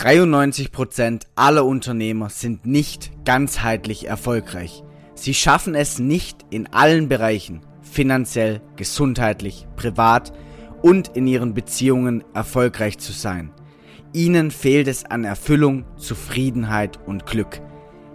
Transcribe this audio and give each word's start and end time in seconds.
93% 0.00 1.24
aller 1.34 1.66
Unternehmer 1.66 2.30
sind 2.30 2.64
nicht 2.64 3.10
ganzheitlich 3.26 4.08
erfolgreich. 4.08 4.82
Sie 5.14 5.34
schaffen 5.34 5.74
es 5.74 5.98
nicht 5.98 6.38
in 6.48 6.72
allen 6.72 7.10
Bereichen, 7.10 7.60
finanziell, 7.82 8.62
gesundheitlich, 8.76 9.66
privat 9.76 10.32
und 10.80 11.08
in 11.08 11.26
ihren 11.26 11.52
Beziehungen 11.52 12.24
erfolgreich 12.32 12.96
zu 12.96 13.12
sein. 13.12 13.50
Ihnen 14.14 14.50
fehlt 14.50 14.88
es 14.88 15.04
an 15.04 15.24
Erfüllung, 15.24 15.84
Zufriedenheit 15.98 16.98
und 17.04 17.26
Glück. 17.26 17.60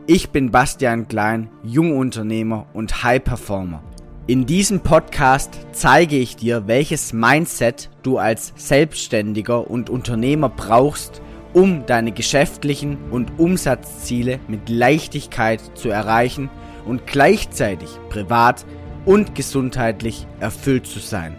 Ich 0.08 0.32
bin 0.32 0.50
Bastian 0.50 1.08
Klein, 1.08 1.52
Jungunternehmer 1.62 2.66
und 2.74 3.04
High 3.04 3.24
Performer. 3.24 3.84
In 4.26 4.48
diesem 4.48 4.80
Podcast 4.80 5.68
zeige 5.72 6.18
ich 6.18 6.36
dir, 6.36 6.66
welches 6.66 7.14
Mindset 7.14 7.92
du 8.02 8.18
als 8.18 8.54
Selbstständiger 8.56 9.70
und 9.70 9.92
Unternehmer 9.92 10.50
brauchst, 10.50 11.22
um 11.56 11.86
deine 11.86 12.12
geschäftlichen 12.12 12.98
und 13.12 13.40
Umsatzziele 13.40 14.42
mit 14.50 14.68
Leichtigkeit 14.68 15.62
zu 15.76 15.90
erreichen 15.90 16.50
und 16.86 17.08
gleichzeitig 17.08 17.90
privat 18.10 18.66
und 19.06 19.36
gesundheitlich 19.36 20.28
erfüllt 20.42 20.86
zu 20.86 21.00
sein. 21.00 21.38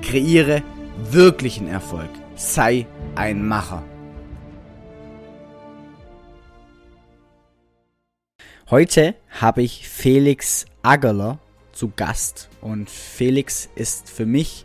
Kreiere 0.00 0.62
wirklichen 1.10 1.68
Erfolg. 1.68 2.08
Sei 2.34 2.86
ein 3.14 3.46
Macher. 3.46 3.84
Heute 8.70 9.16
habe 9.38 9.62
ich 9.62 9.86
Felix 9.86 10.64
Aggerler 10.82 11.40
zu 11.72 11.92
Gast. 11.94 12.48
Und 12.62 12.88
Felix 12.88 13.68
ist 13.74 14.08
für 14.08 14.24
mich 14.24 14.64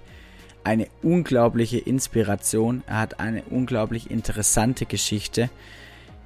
eine 0.63 0.87
unglaubliche 1.01 1.77
Inspiration. 1.77 2.83
Er 2.87 2.99
hat 2.99 3.19
eine 3.19 3.43
unglaublich 3.43 4.09
interessante 4.09 4.85
Geschichte, 4.85 5.49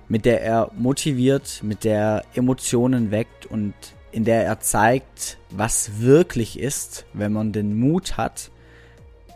mit 0.08 0.26
der 0.26 0.42
er 0.42 0.72
motiviert, 0.78 1.62
mit 1.64 1.84
der 1.84 2.00
er 2.00 2.24
Emotionen 2.36 3.12
weckt 3.12 3.46
und 3.46 3.74
in 4.12 4.24
der 4.24 4.46
er 4.46 4.60
zeigt, 4.60 5.38
was 5.50 6.00
wirklich 6.00 6.60
ist, 6.60 7.06
wenn 7.14 7.34
man 7.34 7.52
den 7.52 7.80
Mut 7.80 8.18
hat, 8.18 8.52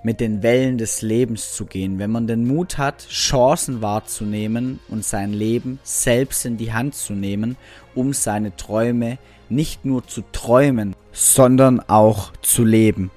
mit 0.04 0.20
den 0.20 0.42
Wellen 0.42 0.78
des 0.78 1.02
Lebens 1.02 1.54
zu 1.54 1.66
gehen, 1.66 2.00
wenn 2.00 2.10
man 2.10 2.26
den 2.26 2.48
Mut 2.48 2.78
hat, 2.78 3.08
Chancen 3.08 3.82
wahrzunehmen 3.82 4.80
und 4.90 5.06
sein 5.06 5.32
Leben 5.34 5.80
selbst 5.84 6.46
in 6.46 6.58
die 6.58 6.74
Hand 6.74 6.96
zu 6.96 7.14
nehmen, 7.14 7.56
um 7.94 8.14
seine 8.14 8.56
Träume 8.56 9.20
nicht 9.50 9.86
nur 9.86 10.08
zu 10.08 10.24
träumen, 10.32 10.96
sondern 11.12 11.82
auch 11.82 12.34
zu 12.42 12.64
leben. 12.64 13.12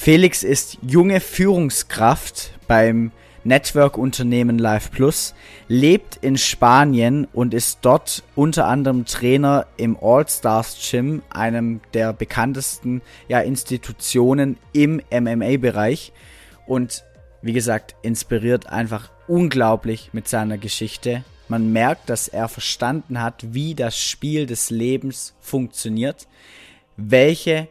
Felix 0.00 0.44
ist 0.44 0.78
junge 0.80 1.18
Führungskraft 1.18 2.52
beim 2.68 3.10
Network-Unternehmen 3.42 4.56
Live 4.56 4.92
Plus, 4.92 5.34
lebt 5.66 6.16
in 6.22 6.38
Spanien 6.38 7.26
und 7.32 7.52
ist 7.52 7.80
dort 7.82 8.22
unter 8.36 8.66
anderem 8.68 9.06
Trainer 9.06 9.66
im 9.76 9.98
All-Stars 10.00 10.78
Gym, 10.88 11.22
einem 11.30 11.80
der 11.94 12.12
bekanntesten 12.12 13.02
ja, 13.26 13.40
Institutionen 13.40 14.56
im 14.72 15.02
MMA-Bereich. 15.10 16.12
Und 16.64 17.04
wie 17.42 17.52
gesagt, 17.52 17.96
inspiriert 18.00 18.68
einfach 18.68 19.10
unglaublich 19.26 20.10
mit 20.12 20.28
seiner 20.28 20.58
Geschichte. 20.58 21.24
Man 21.48 21.72
merkt, 21.72 22.08
dass 22.08 22.28
er 22.28 22.48
verstanden 22.48 23.20
hat, 23.20 23.52
wie 23.52 23.74
das 23.74 24.00
Spiel 24.00 24.46
des 24.46 24.70
Lebens 24.70 25.34
funktioniert, 25.40 26.28
welche 26.96 27.66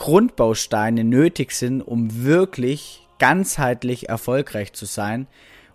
Grundbausteine 0.00 1.04
nötig 1.04 1.52
sind, 1.52 1.82
um 1.82 2.24
wirklich 2.24 3.06
ganzheitlich 3.18 4.08
erfolgreich 4.08 4.72
zu 4.72 4.86
sein. 4.86 5.26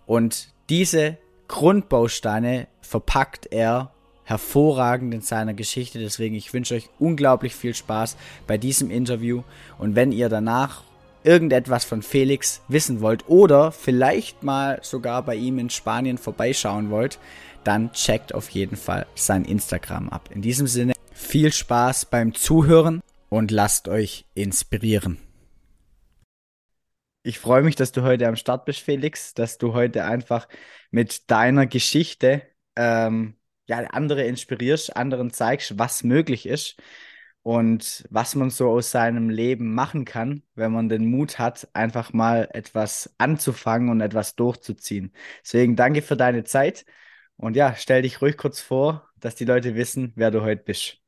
Und 0.04 0.48
diese 0.68 1.16
Grundbausteine 1.46 2.66
verpackt 2.80 3.46
er 3.52 3.92
hervorragend 4.24 5.14
in 5.14 5.20
seiner 5.20 5.54
Geschichte. 5.54 6.00
Deswegen, 6.00 6.34
ich 6.34 6.52
wünsche 6.52 6.74
euch 6.74 6.90
unglaublich 6.98 7.54
viel 7.54 7.72
Spaß 7.72 8.16
bei 8.48 8.58
diesem 8.58 8.90
Interview. 8.90 9.44
Und 9.78 9.94
wenn 9.94 10.10
ihr 10.10 10.28
danach 10.28 10.82
irgendetwas 11.22 11.84
von 11.84 12.02
Felix 12.02 12.62
wissen 12.66 13.00
wollt 13.00 13.28
oder 13.28 13.70
vielleicht 13.70 14.42
mal 14.42 14.80
sogar 14.82 15.22
bei 15.22 15.36
ihm 15.36 15.60
in 15.60 15.70
Spanien 15.70 16.18
vorbeischauen 16.18 16.90
wollt, 16.90 17.20
dann 17.62 17.92
checkt 17.92 18.34
auf 18.34 18.50
jeden 18.50 18.76
Fall 18.76 19.06
sein 19.14 19.44
Instagram 19.44 20.08
ab. 20.08 20.30
In 20.34 20.42
diesem 20.42 20.66
Sinne, 20.66 20.94
viel 21.12 21.52
Spaß 21.52 22.06
beim 22.06 22.34
Zuhören 22.34 23.02
und 23.36 23.50
lasst 23.50 23.88
euch 23.88 24.26
inspirieren. 24.34 25.18
Ich 27.22 27.38
freue 27.38 27.62
mich, 27.62 27.74
dass 27.76 27.92
du 27.92 28.02
heute 28.02 28.28
am 28.28 28.36
Start 28.36 28.64
bist, 28.64 28.80
Felix, 28.80 29.34
dass 29.34 29.58
du 29.58 29.74
heute 29.74 30.04
einfach 30.04 30.48
mit 30.90 31.30
deiner 31.30 31.66
Geschichte 31.66 32.42
ähm, 32.76 33.36
ja, 33.66 33.78
andere 33.78 34.24
inspirierst, 34.24 34.96
anderen 34.96 35.30
zeigst, 35.32 35.78
was 35.78 36.04
möglich 36.04 36.46
ist 36.46 36.76
und 37.42 38.06
was 38.10 38.34
man 38.36 38.50
so 38.50 38.70
aus 38.70 38.90
seinem 38.90 39.28
Leben 39.28 39.74
machen 39.74 40.04
kann, 40.04 40.42
wenn 40.54 40.72
man 40.72 40.88
den 40.88 41.06
Mut 41.10 41.38
hat, 41.38 41.68
einfach 41.74 42.12
mal 42.12 42.48
etwas 42.52 43.14
anzufangen 43.18 43.90
und 43.90 44.00
etwas 44.00 44.36
durchzuziehen. 44.36 45.12
Deswegen 45.42 45.76
danke 45.76 46.02
für 46.02 46.16
deine 46.16 46.44
Zeit 46.44 46.86
und 47.36 47.56
ja, 47.56 47.74
stell 47.76 48.02
dich 48.02 48.22
ruhig 48.22 48.36
kurz 48.36 48.60
vor, 48.60 49.10
dass 49.20 49.34
die 49.34 49.44
Leute 49.44 49.74
wissen, 49.74 50.12
wer 50.16 50.30
du 50.30 50.42
heute 50.42 50.62
bist. 50.62 51.05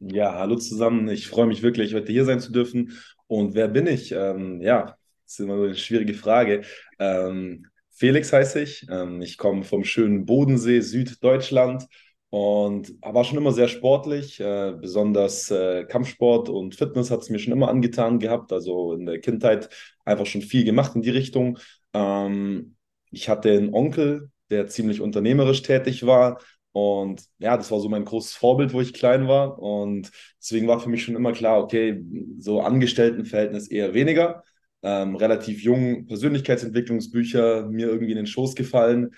Ja, 0.00 0.34
hallo 0.34 0.56
zusammen. 0.56 1.08
Ich 1.08 1.26
freue 1.26 1.46
mich 1.46 1.62
wirklich, 1.62 1.92
heute 1.94 2.12
hier 2.12 2.24
sein 2.24 2.40
zu 2.40 2.52
dürfen. 2.52 2.92
Und 3.26 3.54
wer 3.54 3.66
bin 3.68 3.86
ich? 3.86 4.12
Ähm, 4.12 4.60
ja, 4.62 4.96
das 5.24 5.32
ist 5.32 5.40
immer 5.40 5.56
so 5.56 5.64
eine 5.64 5.74
schwierige 5.76 6.14
Frage. 6.14 6.62
Ähm, 7.00 7.66
Felix 7.90 8.32
heiße 8.32 8.60
ich. 8.62 8.86
Ähm, 8.90 9.20
ich 9.22 9.38
komme 9.38 9.64
vom 9.64 9.82
schönen 9.84 10.24
Bodensee, 10.24 10.80
Süddeutschland 10.80 11.84
und 12.30 12.94
war 13.02 13.24
schon 13.24 13.38
immer 13.38 13.50
sehr 13.52 13.66
sportlich. 13.66 14.38
Äh, 14.38 14.74
besonders 14.80 15.50
äh, 15.50 15.84
Kampfsport 15.84 16.48
und 16.48 16.76
Fitness 16.76 17.10
hat 17.10 17.22
es 17.22 17.30
mir 17.30 17.40
schon 17.40 17.52
immer 17.52 17.68
angetan 17.68 18.20
gehabt. 18.20 18.52
Also 18.52 18.92
in 18.92 19.04
der 19.04 19.20
Kindheit 19.20 19.68
einfach 20.04 20.26
schon 20.26 20.42
viel 20.42 20.64
gemacht 20.64 20.94
in 20.94 21.02
die 21.02 21.10
Richtung. 21.10 21.58
Ähm, 21.92 22.76
ich 23.10 23.28
hatte 23.28 23.50
einen 23.50 23.74
Onkel, 23.74 24.30
der 24.50 24.68
ziemlich 24.68 25.00
unternehmerisch 25.00 25.62
tätig 25.62 26.06
war. 26.06 26.38
Und 26.78 27.24
ja, 27.38 27.56
das 27.56 27.70
war 27.70 27.80
so 27.80 27.88
mein 27.88 28.04
großes 28.04 28.34
Vorbild, 28.34 28.72
wo 28.72 28.80
ich 28.80 28.92
klein 28.94 29.28
war. 29.28 29.58
Und 29.58 30.10
deswegen 30.40 30.68
war 30.68 30.80
für 30.80 30.88
mich 30.90 31.02
schon 31.04 31.16
immer 31.16 31.32
klar, 31.32 31.62
okay, 31.62 32.02
so 32.38 32.60
Angestelltenverhältnis 32.60 33.68
eher 33.68 33.94
weniger 33.94 34.42
ähm, 34.82 35.16
relativ 35.16 35.62
jung 35.62 36.06
Persönlichkeitsentwicklungsbücher 36.06 37.66
mir 37.68 37.88
irgendwie 37.88 38.12
in 38.12 38.16
den 38.18 38.26
Schoß 38.26 38.54
gefallen. 38.54 39.14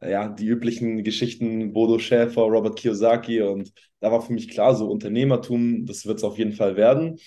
Ja, 0.00 0.28
die 0.28 0.46
üblichen 0.46 1.04
Geschichten, 1.04 1.72
Bodo 1.72 1.98
Schäfer, 1.98 2.42
Robert 2.42 2.76
Kiyosaki 2.78 3.40
und 3.42 3.72
da 4.00 4.10
war 4.10 4.20
für 4.20 4.32
mich 4.32 4.48
klar, 4.48 4.74
so 4.74 4.90
Unternehmertum, 4.90 5.86
das 5.86 6.06
wird 6.06 6.18
es 6.18 6.24
auf 6.24 6.38
jeden 6.38 6.52
Fall 6.52 6.76
werden. 6.76 7.18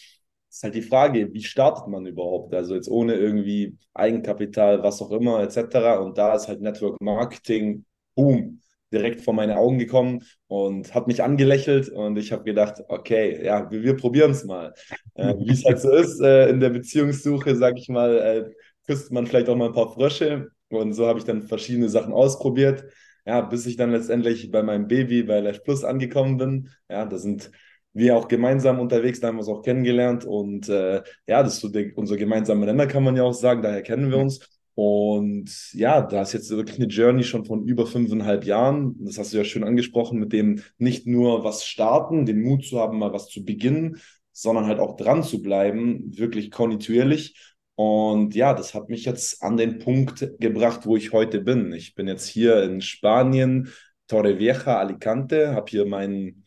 Ist 0.49 0.63
halt 0.63 0.75
die 0.75 0.81
Frage, 0.81 1.33
wie 1.33 1.43
startet 1.43 1.87
man 1.87 2.05
überhaupt? 2.05 2.53
Also 2.53 2.75
jetzt 2.75 2.89
ohne 2.89 3.15
irgendwie 3.15 3.77
Eigenkapital, 3.93 4.83
was 4.83 5.01
auch 5.01 5.11
immer, 5.11 5.41
etc. 5.41 5.99
Und 5.99 6.17
da 6.17 6.35
ist 6.35 6.47
halt 6.49 6.61
Network 6.61 6.99
Marketing, 7.01 7.85
boom, 8.15 8.61
direkt 8.91 9.21
vor 9.21 9.33
meine 9.33 9.57
Augen 9.57 9.77
gekommen 9.79 10.23
und 10.47 10.93
hat 10.93 11.07
mich 11.07 11.23
angelächelt 11.23 11.89
und 11.89 12.17
ich 12.17 12.31
habe 12.31 12.43
gedacht, 12.43 12.81
okay, 12.87 13.43
ja, 13.43 13.69
wir, 13.69 13.83
wir 13.83 13.97
probieren 13.97 14.31
es 14.31 14.45
mal. 14.45 14.73
Äh, 15.15 15.33
Wie 15.37 15.51
es 15.51 15.65
halt 15.65 15.79
so 15.79 15.91
ist 15.95 16.21
äh, 16.21 16.49
in 16.49 16.59
der 16.59 16.69
Beziehungssuche, 16.69 17.55
sage 17.55 17.79
ich 17.79 17.89
mal, 17.89 18.17
äh, 18.17 18.51
küsst 18.85 19.11
man 19.11 19.27
vielleicht 19.27 19.49
auch 19.49 19.55
mal 19.55 19.67
ein 19.67 19.73
paar 19.73 19.91
Frösche 19.91 20.49
und 20.69 20.93
so 20.93 21.07
habe 21.07 21.19
ich 21.19 21.25
dann 21.25 21.43
verschiedene 21.43 21.89
Sachen 21.89 22.13
ausprobiert. 22.13 22.85
Ja, 23.25 23.41
bis 23.41 23.65
ich 23.65 23.75
dann 23.75 23.91
letztendlich 23.91 24.51
bei 24.51 24.61
meinem 24.61 24.87
Baby 24.87 25.23
bei 25.23 25.39
Lash 25.39 25.59
Plus 25.59 25.83
angekommen 25.83 26.37
bin. 26.37 26.69
Ja, 26.89 27.05
da 27.05 27.17
sind 27.17 27.49
wir 27.93 28.15
auch 28.17 28.27
gemeinsam 28.27 28.79
unterwegs, 28.79 29.19
da 29.19 29.27
haben 29.29 29.35
wir 29.37 29.39
uns 29.39 29.47
auch 29.49 29.61
kennengelernt 29.63 30.25
und 30.25 30.67
äh, 30.69 31.01
ja, 31.27 31.41
das 31.43 31.55
ist 31.55 31.61
so 31.61 31.69
der, 31.69 31.97
unser 31.97 32.17
gemeinsamer 32.17 32.65
Nenner, 32.65 32.87
kann 32.87 33.03
man 33.03 33.15
ja 33.15 33.23
auch 33.23 33.33
sagen, 33.33 33.61
daher 33.61 33.81
kennen 33.81 34.11
wir 34.11 34.17
uns. 34.17 34.54
Und 34.75 35.73
ja, 35.73 36.01
da 36.01 36.21
ist 36.21 36.33
jetzt 36.33 36.49
wirklich 36.49 36.77
eine 36.77 36.87
Journey 36.87 37.23
schon 37.23 37.45
von 37.45 37.63
über 37.65 37.87
fünfeinhalb 37.87 38.43
Jahren. 38.43 38.95
Das 38.99 39.17
hast 39.17 39.33
du 39.33 39.37
ja 39.37 39.45
schön 39.45 39.63
angesprochen, 39.63 40.19
mit 40.19 40.33
dem 40.33 40.61
nicht 40.77 41.07
nur 41.07 41.45
was 41.45 41.65
starten, 41.65 42.25
den 42.25 42.41
Mut 42.41 42.65
zu 42.65 42.79
haben, 42.79 42.99
mal 42.99 43.13
was 43.13 43.29
zu 43.29 43.45
beginnen, 43.45 44.01
sondern 44.33 44.67
halt 44.67 44.79
auch 44.79 44.97
dran 44.97 45.23
zu 45.23 45.41
bleiben, 45.41 46.17
wirklich 46.17 46.51
kontinuierlich. 46.51 47.55
Und 47.75 48.35
ja, 48.35 48.53
das 48.53 48.73
hat 48.73 48.89
mich 48.89 49.05
jetzt 49.05 49.41
an 49.41 49.55
den 49.55 49.79
Punkt 49.79 50.29
gebracht, 50.39 50.85
wo 50.85 50.97
ich 50.97 51.13
heute 51.13 51.39
bin. 51.41 51.71
Ich 51.71 51.95
bin 51.95 52.07
jetzt 52.07 52.27
hier 52.27 52.61
in 52.63 52.81
Spanien, 52.81 53.69
Torrevieja, 54.07 54.77
Alicante, 54.77 55.53
habe 55.53 55.69
hier 55.69 55.85
meinen 55.85 56.45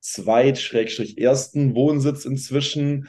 zweit-ersten 0.00 1.74
Wohnsitz 1.74 2.24
inzwischen 2.24 3.08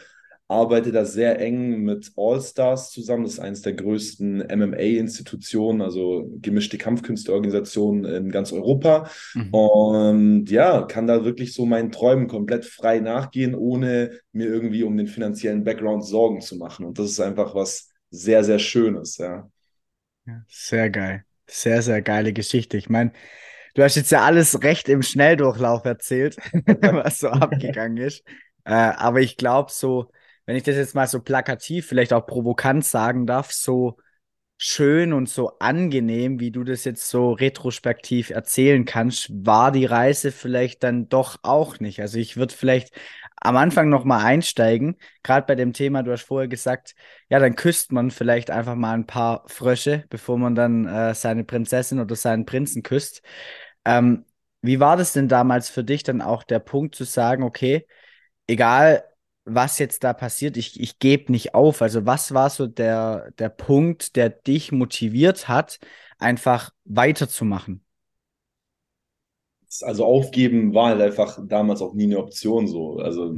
arbeite 0.50 0.92
da 0.92 1.06
sehr 1.06 1.40
eng 1.40 1.84
mit 1.84 2.12
All-Stars 2.18 2.90
zusammen. 2.90 3.24
Das 3.24 3.34
ist 3.34 3.40
eines 3.40 3.62
der 3.62 3.74
größten 3.74 4.40
MMA-Institutionen, 4.40 5.82
also 5.82 6.28
gemischte 6.42 6.80
Kampfkünsteorganisationen 6.80 8.06
in 8.06 8.32
ganz 8.32 8.52
Europa. 8.52 9.10
Mhm. 9.36 9.54
Und 9.54 10.50
ja, 10.50 10.82
kann 10.82 11.06
da 11.06 11.24
wirklich 11.24 11.54
so 11.54 11.68
meinen 11.68 11.92
Träumen 11.92 12.28
komplett 12.28 12.66
frei 12.66 13.00
nachgehen, 13.00 13.54
ohne 13.54 14.20
mir 14.32 14.48
irgendwie 14.48 14.82
um 14.82 14.98
den 14.98 15.06
finanziellen 15.06 15.64
Background 15.64 16.04
Sorgen 16.04 16.42
zu 16.42 16.56
machen. 16.58 16.84
Und 16.84 16.98
das 16.98 17.12
ist 17.12 17.20
einfach 17.20 17.54
was 17.54 17.90
sehr, 18.10 18.44
sehr 18.44 18.60
Schönes, 18.60 19.18
ja. 19.18 19.48
ja 20.26 20.44
sehr 20.48 20.90
geil. 20.90 21.26
Sehr, 21.46 21.84
sehr 21.84 22.02
geile 22.02 22.34
Geschichte. 22.34 22.76
Ich 22.78 22.90
meine, 22.90 23.12
du 23.76 23.84
hast 23.84 23.96
jetzt 23.96 24.12
ja 24.12 24.24
alles 24.24 24.64
recht 24.64 24.90
im 24.90 25.04
Schnelldurchlauf 25.04 25.86
erzählt, 25.86 26.38
was 26.82 27.20
so 27.20 27.28
abgegangen 27.30 27.98
ist. 27.98 28.24
Äh, 28.66 28.74
aber 28.74 29.22
ich 29.22 29.38
glaube, 29.38 29.72
so, 29.72 30.12
wenn 30.50 30.56
ich 30.56 30.64
das 30.64 30.78
jetzt 30.78 30.96
mal 30.96 31.06
so 31.06 31.22
plakativ, 31.22 31.86
vielleicht 31.86 32.12
auch 32.12 32.26
provokant 32.26 32.84
sagen 32.84 33.28
darf, 33.28 33.52
so 33.52 33.98
schön 34.58 35.14
und 35.14 35.30
so 35.30 35.60
angenehm, 35.60 36.40
wie 36.40 36.50
du 36.50 36.64
das 36.64 36.86
jetzt 36.86 37.08
so 37.08 37.34
retrospektiv 37.34 38.32
erzählen 38.32 38.84
kannst, 38.84 39.30
war 39.46 39.72
die 39.72 39.86
Reise 39.86 40.32
vielleicht 40.32 40.82
dann 40.82 41.08
doch 41.08 41.38
auch 41.44 41.80
nicht. 41.80 42.02
Also 42.02 42.18
ich 42.18 42.36
würde 42.36 42.56
vielleicht 42.56 42.92
am 43.36 43.58
Anfang 43.58 43.90
noch 43.90 44.06
mal 44.06 44.26
einsteigen, 44.26 44.98
gerade 45.22 45.46
bei 45.46 45.54
dem 45.54 45.72
Thema, 45.72 46.02
du 46.02 46.12
hast 46.12 46.24
vorher 46.24 46.48
gesagt, 46.48 46.96
ja, 47.30 47.38
dann 47.38 47.56
küsst 47.56 47.92
man 47.92 48.10
vielleicht 48.10 48.50
einfach 48.50 48.74
mal 48.74 48.94
ein 48.96 49.06
paar 49.06 49.44
Frösche, 49.46 50.06
bevor 50.10 50.40
man 50.40 50.56
dann 50.56 50.88
äh, 50.88 51.14
seine 51.14 51.44
Prinzessin 51.44 52.00
oder 52.00 52.16
seinen 52.16 52.48
Prinzen 52.48 52.82
küsst. 52.82 53.22
Ähm, 53.86 54.26
wie 54.64 54.80
war 54.80 54.98
das 54.98 55.14
denn 55.14 55.28
damals 55.28 55.70
für 55.70 55.84
dich 55.84 56.02
dann 56.02 56.24
auch 56.24 56.42
der 56.42 56.58
Punkt 56.58 56.96
zu 56.96 57.04
sagen, 57.04 57.44
okay, 57.44 57.86
egal 58.48 59.04
was 59.54 59.80
jetzt 59.80 60.04
da 60.04 60.14
passiert, 60.14 60.58
ich, 60.58 60.80
ich 60.80 61.00
gebe 61.00 61.32
nicht 61.32 61.54
auf. 61.54 61.82
Also 61.82 62.06
was 62.06 62.34
war 62.34 62.50
so 62.50 62.68
der, 62.68 63.32
der 63.38 63.50
Punkt, 63.50 64.16
der 64.16 64.30
dich 64.30 64.72
motiviert 64.72 65.48
hat, 65.48 65.80
einfach 66.18 66.72
weiterzumachen? 66.86 67.84
Also 69.82 70.06
aufgeben 70.06 70.74
war 70.74 70.90
halt 70.90 71.02
einfach 71.02 71.40
damals 71.48 71.82
auch 71.82 71.94
nie 71.94 72.06
eine 72.06 72.18
Option 72.18 72.68
so. 72.68 72.98
Also 72.98 73.36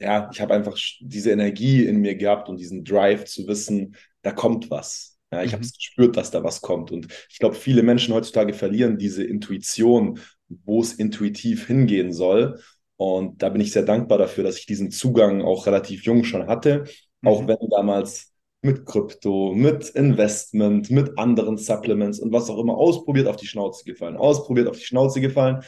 ja, 0.00 0.28
ich 0.32 0.40
habe 0.40 0.54
einfach 0.54 0.76
diese 1.00 1.30
Energie 1.30 1.84
in 1.84 2.00
mir 2.00 2.16
gehabt 2.16 2.48
und 2.48 2.58
diesen 2.58 2.84
Drive 2.84 3.24
zu 3.24 3.46
wissen, 3.46 3.96
da 4.22 4.32
kommt 4.32 4.70
was. 4.70 5.18
Ja, 5.32 5.42
ich 5.42 5.50
mhm. 5.50 5.54
habe 5.54 5.64
es 5.64 5.76
gespürt, 5.76 6.16
dass 6.16 6.30
da 6.30 6.42
was 6.44 6.60
kommt. 6.60 6.92
Und 6.92 7.08
ich 7.30 7.38
glaube, 7.38 7.54
viele 7.54 7.82
Menschen 7.82 8.14
heutzutage 8.14 8.52
verlieren 8.52 8.98
diese 8.98 9.24
Intuition, 9.24 10.20
wo 10.48 10.80
es 10.80 10.92
intuitiv 10.92 11.66
hingehen 11.66 12.12
soll. 12.12 12.60
Und 12.96 13.42
da 13.42 13.48
bin 13.48 13.60
ich 13.60 13.72
sehr 13.72 13.82
dankbar 13.82 14.18
dafür, 14.18 14.44
dass 14.44 14.58
ich 14.58 14.66
diesen 14.66 14.90
Zugang 14.90 15.42
auch 15.42 15.66
relativ 15.66 16.04
jung 16.04 16.24
schon 16.24 16.46
hatte. 16.46 16.84
Mhm. 17.20 17.28
Auch 17.28 17.46
wenn 17.46 17.56
damals 17.70 18.32
mit 18.62 18.86
Krypto, 18.86 19.52
mit 19.54 19.90
Investment, 19.90 20.90
mit 20.90 21.18
anderen 21.18 21.58
Supplements 21.58 22.18
und 22.18 22.32
was 22.32 22.48
auch 22.48 22.58
immer 22.58 22.76
ausprobiert, 22.76 23.26
auf 23.26 23.36
die 23.36 23.46
Schnauze 23.46 23.84
gefallen, 23.84 24.16
ausprobiert, 24.16 24.68
auf 24.68 24.78
die 24.78 24.84
Schnauze 24.84 25.20
gefallen. 25.20 25.62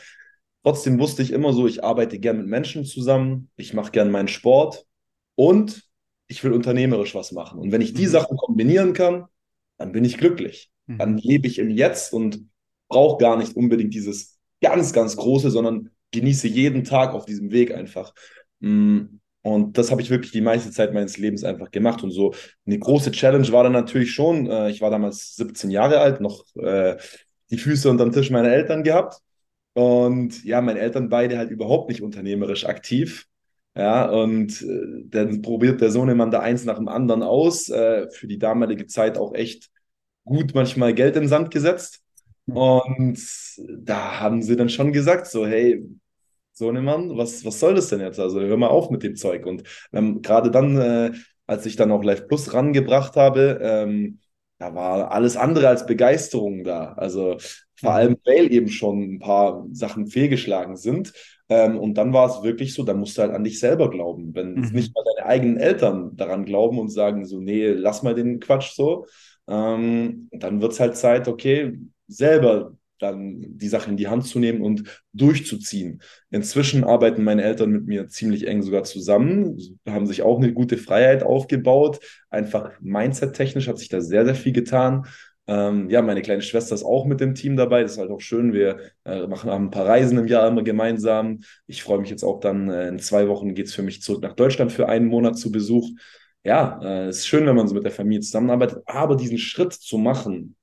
Trotzdem 0.62 0.98
wusste 0.98 1.22
ich 1.22 1.30
immer 1.32 1.52
so, 1.52 1.66
ich 1.66 1.84
arbeite 1.84 2.18
gern 2.18 2.38
mit 2.38 2.46
Menschen 2.46 2.84
zusammen, 2.84 3.50
ich 3.56 3.74
mache 3.74 3.92
gern 3.92 4.10
meinen 4.10 4.28
Sport 4.28 4.86
und 5.34 5.84
ich 6.26 6.42
will 6.42 6.52
unternehmerisch 6.52 7.14
was 7.14 7.32
machen. 7.32 7.60
Und 7.60 7.70
wenn 7.70 7.82
ich 7.82 7.92
die 7.92 8.06
mhm. 8.06 8.10
Sachen 8.10 8.36
kombinieren 8.36 8.94
kann, 8.94 9.26
dann 9.76 9.92
bin 9.92 10.04
ich 10.04 10.16
glücklich. 10.16 10.70
Mhm. 10.86 10.98
Dann 10.98 11.18
lebe 11.18 11.46
ich 11.46 11.58
im 11.58 11.70
Jetzt 11.70 12.12
und 12.12 12.48
brauche 12.88 13.18
gar 13.18 13.36
nicht 13.36 13.54
unbedingt 13.56 13.94
dieses 13.94 14.38
ganz, 14.60 14.92
ganz 14.92 15.16
Große, 15.16 15.50
sondern 15.50 15.90
genieße 16.12 16.48
jeden 16.48 16.84
Tag 16.84 17.14
auf 17.14 17.26
diesem 17.26 17.50
Weg 17.50 17.72
einfach. 17.74 18.14
Mm, 18.60 19.18
und 19.46 19.78
das 19.78 19.92
habe 19.92 20.02
ich 20.02 20.10
wirklich 20.10 20.32
die 20.32 20.40
meiste 20.40 20.72
Zeit 20.72 20.92
meines 20.92 21.18
Lebens 21.18 21.44
einfach 21.44 21.70
gemacht. 21.70 22.02
Und 22.02 22.10
so 22.10 22.34
eine 22.66 22.80
große 22.80 23.12
Challenge 23.12 23.46
war 23.52 23.62
dann 23.62 23.72
natürlich 23.72 24.10
schon, 24.12 24.50
äh, 24.50 24.70
ich 24.70 24.80
war 24.80 24.90
damals 24.90 25.36
17 25.36 25.70
Jahre 25.70 26.00
alt, 26.00 26.20
noch 26.20 26.44
äh, 26.56 26.96
die 27.50 27.58
Füße 27.58 27.88
unter 27.88 28.04
dem 28.04 28.12
Tisch 28.12 28.30
meiner 28.30 28.48
Eltern 28.50 28.82
gehabt. 28.82 29.20
Und 29.74 30.44
ja, 30.44 30.60
meine 30.60 30.80
Eltern 30.80 31.08
beide 31.08 31.38
halt 31.38 31.50
überhaupt 31.50 31.90
nicht 31.90 32.02
unternehmerisch 32.02 32.66
aktiv. 32.66 33.26
Ja, 33.76 34.10
und 34.10 34.62
äh, 34.62 35.04
dann 35.04 35.42
probiert 35.42 35.80
der 35.80 35.92
Sohnemann 35.92 36.32
da 36.32 36.40
eins 36.40 36.64
nach 36.64 36.78
dem 36.78 36.88
anderen 36.88 37.22
aus. 37.22 37.66
Für 37.66 38.26
die 38.26 38.38
damalige 38.38 38.86
Zeit 38.86 39.16
auch 39.16 39.32
echt 39.32 39.70
gut 40.24 40.54
manchmal 40.54 40.92
Geld 40.92 41.14
in 41.14 41.22
den 41.22 41.28
Sand 41.28 41.52
gesetzt. 41.52 42.02
Und 42.46 43.18
da 43.68 44.20
haben 44.20 44.42
sie 44.42 44.56
dann 44.56 44.68
schon 44.68 44.92
gesagt, 44.92 45.26
so, 45.26 45.46
hey, 45.46 45.84
Sohnemann, 46.52 47.16
was, 47.16 47.44
was 47.44 47.60
soll 47.60 47.74
das 47.74 47.88
denn 47.88 48.00
jetzt? 48.00 48.18
Also 48.18 48.40
hör 48.40 48.56
mal 48.56 48.68
auf 48.68 48.90
mit 48.90 49.02
dem 49.02 49.16
Zeug. 49.16 49.46
Und 49.46 49.64
ähm, 49.92 50.22
gerade 50.22 50.50
dann, 50.50 50.76
äh, 50.78 51.12
als 51.46 51.66
ich 51.66 51.76
dann 51.76 51.92
auch 51.92 52.02
Live 52.02 52.28
Plus 52.28 52.54
rangebracht 52.54 53.16
habe, 53.16 53.58
ähm, 53.60 54.20
da 54.58 54.74
war 54.74 55.10
alles 55.10 55.36
andere 55.36 55.68
als 55.68 55.84
Begeisterung 55.84 56.64
da. 56.64 56.94
Also 56.94 57.36
vor 57.78 57.90
mhm. 57.90 57.96
allem, 57.96 58.16
weil 58.24 58.52
eben 58.52 58.68
schon 58.68 59.16
ein 59.16 59.18
paar 59.18 59.66
Sachen 59.72 60.06
fehlgeschlagen 60.06 60.76
sind. 60.76 61.12
Ähm, 61.48 61.78
und 61.78 61.94
dann 61.94 62.12
war 62.12 62.26
es 62.26 62.42
wirklich 62.42 62.72
so, 62.72 62.84
dann 62.84 62.98
musst 62.98 63.18
du 63.18 63.22
halt 63.22 63.32
an 63.32 63.44
dich 63.44 63.60
selber 63.60 63.90
glauben. 63.90 64.34
Wenn 64.34 64.54
mhm. 64.54 64.70
nicht 64.72 64.94
mal 64.94 65.04
deine 65.14 65.28
eigenen 65.28 65.58
Eltern 65.58 66.16
daran 66.16 66.44
glauben 66.46 66.78
und 66.78 66.88
sagen 66.88 67.26
so, 67.26 67.38
nee, 67.38 67.68
lass 67.68 68.02
mal 68.02 68.14
den 68.14 68.40
Quatsch 68.40 68.72
so, 68.74 69.06
ähm, 69.46 70.28
dann 70.32 70.62
wird 70.62 70.72
es 70.72 70.80
halt 70.80 70.96
Zeit, 70.96 71.28
okay, 71.28 71.78
selber 72.08 72.76
dann 72.98 73.44
die 73.58 73.68
Sache 73.68 73.90
in 73.90 73.96
die 73.96 74.08
Hand 74.08 74.26
zu 74.26 74.38
nehmen 74.38 74.62
und 74.62 75.02
durchzuziehen. 75.12 76.00
Inzwischen 76.30 76.84
arbeiten 76.84 77.24
meine 77.24 77.42
Eltern 77.42 77.70
mit 77.70 77.86
mir 77.86 78.08
ziemlich 78.08 78.46
eng 78.46 78.62
sogar 78.62 78.84
zusammen, 78.84 79.78
haben 79.86 80.06
sich 80.06 80.22
auch 80.22 80.38
eine 80.38 80.52
gute 80.52 80.78
Freiheit 80.78 81.22
aufgebaut. 81.22 82.00
Einfach 82.30 82.72
mindset-technisch 82.80 83.68
hat 83.68 83.78
sich 83.78 83.88
da 83.88 84.00
sehr, 84.00 84.24
sehr 84.24 84.34
viel 84.34 84.52
getan. 84.52 85.06
Ähm, 85.48 85.88
ja, 85.90 86.02
meine 86.02 86.22
kleine 86.22 86.42
Schwester 86.42 86.74
ist 86.74 86.82
auch 86.82 87.04
mit 87.04 87.20
dem 87.20 87.34
Team 87.34 87.56
dabei. 87.56 87.82
Das 87.82 87.92
ist 87.92 87.98
halt 87.98 88.10
auch 88.10 88.20
schön. 88.20 88.52
Wir 88.52 88.78
äh, 89.04 89.26
machen 89.26 89.50
ein 89.50 89.70
paar 89.70 89.86
Reisen 89.86 90.18
im 90.18 90.26
Jahr 90.26 90.48
immer 90.48 90.62
gemeinsam. 90.62 91.40
Ich 91.66 91.82
freue 91.82 92.00
mich 92.00 92.10
jetzt 92.10 92.24
auch 92.24 92.40
dann, 92.40 92.68
äh, 92.68 92.88
in 92.88 92.98
zwei 92.98 93.28
Wochen 93.28 93.54
geht 93.54 93.66
es 93.66 93.74
für 93.74 93.82
mich 93.82 94.02
zurück 94.02 94.22
nach 94.22 94.34
Deutschland 94.34 94.72
für 94.72 94.88
einen 94.88 95.06
Monat 95.06 95.38
zu 95.38 95.52
Besuch. 95.52 95.88
Ja, 96.42 96.80
äh, 96.82 97.06
es 97.08 97.18
ist 97.18 97.26
schön, 97.28 97.46
wenn 97.46 97.56
man 97.56 97.68
so 97.68 97.74
mit 97.74 97.84
der 97.84 97.92
Familie 97.92 98.20
zusammenarbeitet, 98.20 98.82
aber 98.86 99.16
diesen 99.16 99.38
Schritt 99.38 99.72
zu 99.72 99.98
machen, 99.98 100.56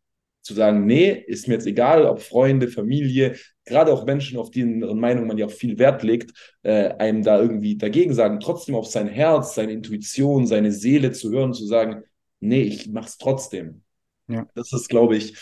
zu 0.44 0.54
sagen, 0.54 0.86
nee, 0.86 1.10
ist 1.12 1.48
mir 1.48 1.56
jetzt 1.56 1.66
egal, 1.66 2.06
ob 2.06 2.22
Freunde, 2.22 2.68
Familie, 2.68 3.36
gerade 3.66 3.92
auch 3.94 4.06
Menschen, 4.06 4.38
auf 4.38 4.52
deren 4.52 5.00
Meinung 5.00 5.26
man 5.26 5.38
ja 5.38 5.46
auch 5.46 5.52
viel 5.52 5.80
Wert 5.80 6.04
legt, 6.04 6.32
äh, 6.64 6.90
einem 6.90 7.24
da 7.24 7.40
irgendwie 7.40 7.78
dagegen 7.78 8.14
sagen, 8.14 8.40
trotzdem 8.40 8.76
auf 8.76 8.88
sein 8.88 9.08
Herz, 9.08 9.56
seine 9.56 9.72
Intuition, 9.72 10.46
seine 10.46 10.72
Seele 10.72 11.14
zu 11.14 11.32
hören, 11.32 11.54
zu 11.54 11.66
sagen, 11.66 12.04
nee, 12.40 12.64
ich 12.64 12.90
mach's 12.90 13.18
trotzdem. 13.18 13.84
Ja. 14.28 14.48
Das 14.54 14.74
ist, 14.74 14.90
glaube 14.90 15.16
ich, 15.16 15.38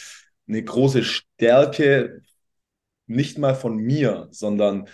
eine 0.48 0.64
große 0.64 1.04
Stärke, 1.04 2.22
nicht 3.08 3.38
mal 3.38 3.56
von 3.56 3.78
mir, 3.78 4.28
sondern 4.32 4.88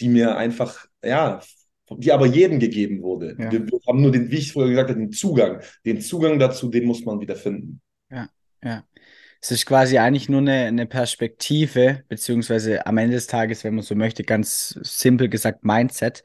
die 0.00 0.08
mir 0.08 0.36
einfach, 0.36 0.86
ja, 1.02 1.40
die 1.90 2.12
aber 2.12 2.26
jedem 2.26 2.58
gegeben 2.58 3.02
wurde. 3.02 3.36
Ja. 3.38 3.52
Wir, 3.52 3.66
wir, 3.66 3.78
haben 3.86 4.02
nur 4.02 4.10
den, 4.10 4.30
wie 4.30 4.38
ich 4.38 4.52
vorher 4.52 4.70
gesagt 4.70 4.90
habe, 4.90 5.00
den 5.00 5.12
Zugang. 5.12 5.60
Den 5.84 6.00
Zugang 6.00 6.38
dazu, 6.38 6.68
den 6.68 6.84
muss 6.84 7.04
man 7.04 7.20
wieder 7.20 7.36
finden. 7.36 7.80
Ja, 8.10 8.28
ja. 8.62 8.84
Es 9.46 9.52
ist 9.52 9.66
quasi 9.66 9.96
eigentlich 9.98 10.28
nur 10.28 10.40
eine, 10.40 10.64
eine 10.64 10.86
Perspektive, 10.86 12.02
beziehungsweise 12.08 12.84
am 12.84 12.98
Ende 12.98 13.14
des 13.14 13.28
Tages, 13.28 13.62
wenn 13.62 13.76
man 13.76 13.84
so 13.84 13.94
möchte, 13.94 14.24
ganz 14.24 14.70
simpel 14.82 15.28
gesagt 15.28 15.64
Mindset. 15.64 16.24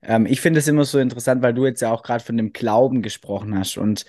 Ähm, 0.00 0.26
ich 0.26 0.40
finde 0.40 0.60
es 0.60 0.68
immer 0.68 0.84
so 0.84 1.00
interessant, 1.00 1.42
weil 1.42 1.54
du 1.54 1.66
jetzt 1.66 1.82
ja 1.82 1.90
auch 1.90 2.04
gerade 2.04 2.22
von 2.22 2.36
dem 2.36 2.52
Glauben 2.52 3.02
gesprochen 3.02 3.58
hast. 3.58 3.78
Und 3.78 4.06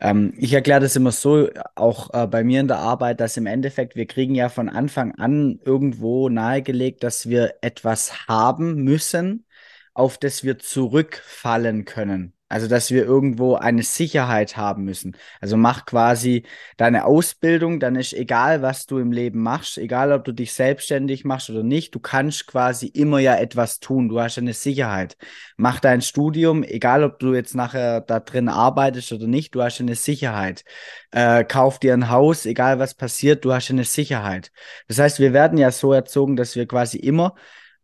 ähm, 0.00 0.34
ich 0.36 0.52
erkläre 0.52 0.78
das 0.78 0.94
immer 0.94 1.10
so, 1.10 1.48
auch 1.74 2.14
äh, 2.14 2.28
bei 2.28 2.44
mir 2.44 2.60
in 2.60 2.68
der 2.68 2.78
Arbeit, 2.78 3.18
dass 3.18 3.36
im 3.36 3.46
Endeffekt 3.46 3.96
wir 3.96 4.06
kriegen 4.06 4.36
ja 4.36 4.50
von 4.50 4.68
Anfang 4.68 5.16
an 5.16 5.58
irgendwo 5.64 6.28
nahegelegt, 6.28 7.02
dass 7.02 7.28
wir 7.28 7.56
etwas 7.60 8.28
haben 8.28 8.84
müssen, 8.84 9.46
auf 9.94 10.16
das 10.16 10.44
wir 10.44 10.60
zurückfallen 10.60 11.86
können. 11.86 12.34
Also, 12.50 12.66
dass 12.66 12.90
wir 12.90 13.04
irgendwo 13.04 13.54
eine 13.54 13.84
Sicherheit 13.84 14.56
haben 14.56 14.82
müssen. 14.82 15.16
Also 15.40 15.56
mach 15.56 15.86
quasi 15.86 16.42
deine 16.76 17.04
Ausbildung, 17.04 17.78
dann 17.78 17.94
ist 17.94 18.12
egal, 18.12 18.60
was 18.60 18.86
du 18.86 18.98
im 18.98 19.12
Leben 19.12 19.40
machst, 19.40 19.78
egal 19.78 20.12
ob 20.12 20.24
du 20.24 20.32
dich 20.32 20.52
selbstständig 20.52 21.24
machst 21.24 21.48
oder 21.48 21.62
nicht, 21.62 21.94
du 21.94 22.00
kannst 22.00 22.48
quasi 22.48 22.88
immer 22.88 23.20
ja 23.20 23.36
etwas 23.36 23.78
tun. 23.78 24.08
Du 24.08 24.20
hast 24.20 24.36
eine 24.36 24.52
Sicherheit. 24.52 25.16
Mach 25.56 25.78
dein 25.78 26.02
Studium, 26.02 26.64
egal 26.64 27.04
ob 27.04 27.20
du 27.20 27.34
jetzt 27.34 27.54
nachher 27.54 28.00
da 28.00 28.18
drin 28.18 28.48
arbeitest 28.48 29.12
oder 29.12 29.28
nicht, 29.28 29.54
du 29.54 29.62
hast 29.62 29.80
eine 29.80 29.94
Sicherheit. 29.94 30.64
Äh, 31.12 31.44
kauf 31.44 31.78
dir 31.78 31.94
ein 31.94 32.10
Haus, 32.10 32.46
egal 32.46 32.80
was 32.80 32.94
passiert, 32.94 33.44
du 33.44 33.52
hast 33.52 33.70
eine 33.70 33.84
Sicherheit. 33.84 34.50
Das 34.88 34.98
heißt, 34.98 35.20
wir 35.20 35.32
werden 35.32 35.56
ja 35.56 35.70
so 35.70 35.92
erzogen, 35.92 36.34
dass 36.34 36.56
wir 36.56 36.66
quasi 36.66 36.98
immer 36.98 37.36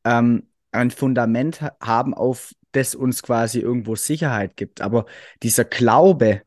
ähm, 0.04 0.48
ein 0.72 0.90
Fundament 0.90 1.60
haben, 1.80 2.14
auf 2.14 2.52
das 2.76 2.94
uns 2.94 3.22
quasi 3.22 3.60
irgendwo 3.60 3.96
Sicherheit 3.96 4.56
gibt. 4.56 4.80
Aber 4.80 5.06
dieser 5.42 5.64
Glaube, 5.64 6.42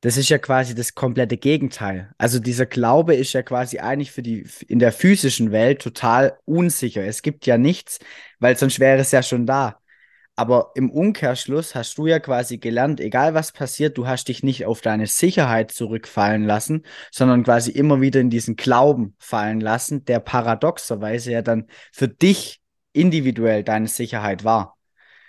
das 0.00 0.16
ist 0.18 0.28
ja 0.28 0.38
quasi 0.38 0.74
das 0.74 0.94
komplette 0.94 1.38
Gegenteil. 1.38 2.12
Also 2.18 2.38
dieser 2.38 2.66
Glaube 2.66 3.14
ist 3.14 3.32
ja 3.32 3.42
quasi 3.42 3.78
eigentlich 3.78 4.12
für 4.12 4.22
die 4.22 4.46
in 4.68 4.78
der 4.78 4.92
physischen 4.92 5.50
Welt 5.52 5.80
total 5.80 6.38
unsicher. 6.44 7.04
Es 7.04 7.22
gibt 7.22 7.46
ja 7.46 7.56
nichts, 7.56 8.00
weil 8.38 8.56
sonst 8.56 8.80
wäre 8.80 8.98
es 8.98 9.12
ja 9.12 9.22
schon 9.22 9.46
da. 9.46 9.78
Aber 10.36 10.72
im 10.74 10.90
Umkehrschluss 10.90 11.74
hast 11.74 11.96
du 11.96 12.06
ja 12.06 12.18
quasi 12.18 12.58
gelernt, 12.58 13.00
egal 13.00 13.34
was 13.34 13.52
passiert, 13.52 13.96
du 13.96 14.06
hast 14.06 14.28
dich 14.28 14.42
nicht 14.42 14.66
auf 14.66 14.80
deine 14.80 15.06
Sicherheit 15.06 15.70
zurückfallen 15.70 16.44
lassen, 16.44 16.84
sondern 17.12 17.44
quasi 17.44 17.70
immer 17.70 18.00
wieder 18.00 18.20
in 18.20 18.30
diesen 18.30 18.56
Glauben 18.56 19.14
fallen 19.18 19.60
lassen, 19.60 20.04
der 20.04 20.18
paradoxerweise 20.18 21.32
ja 21.32 21.42
dann 21.42 21.68
für 21.92 22.08
dich 22.08 22.60
individuell 22.92 23.62
deine 23.62 23.88
Sicherheit 23.88 24.44
war. 24.44 24.76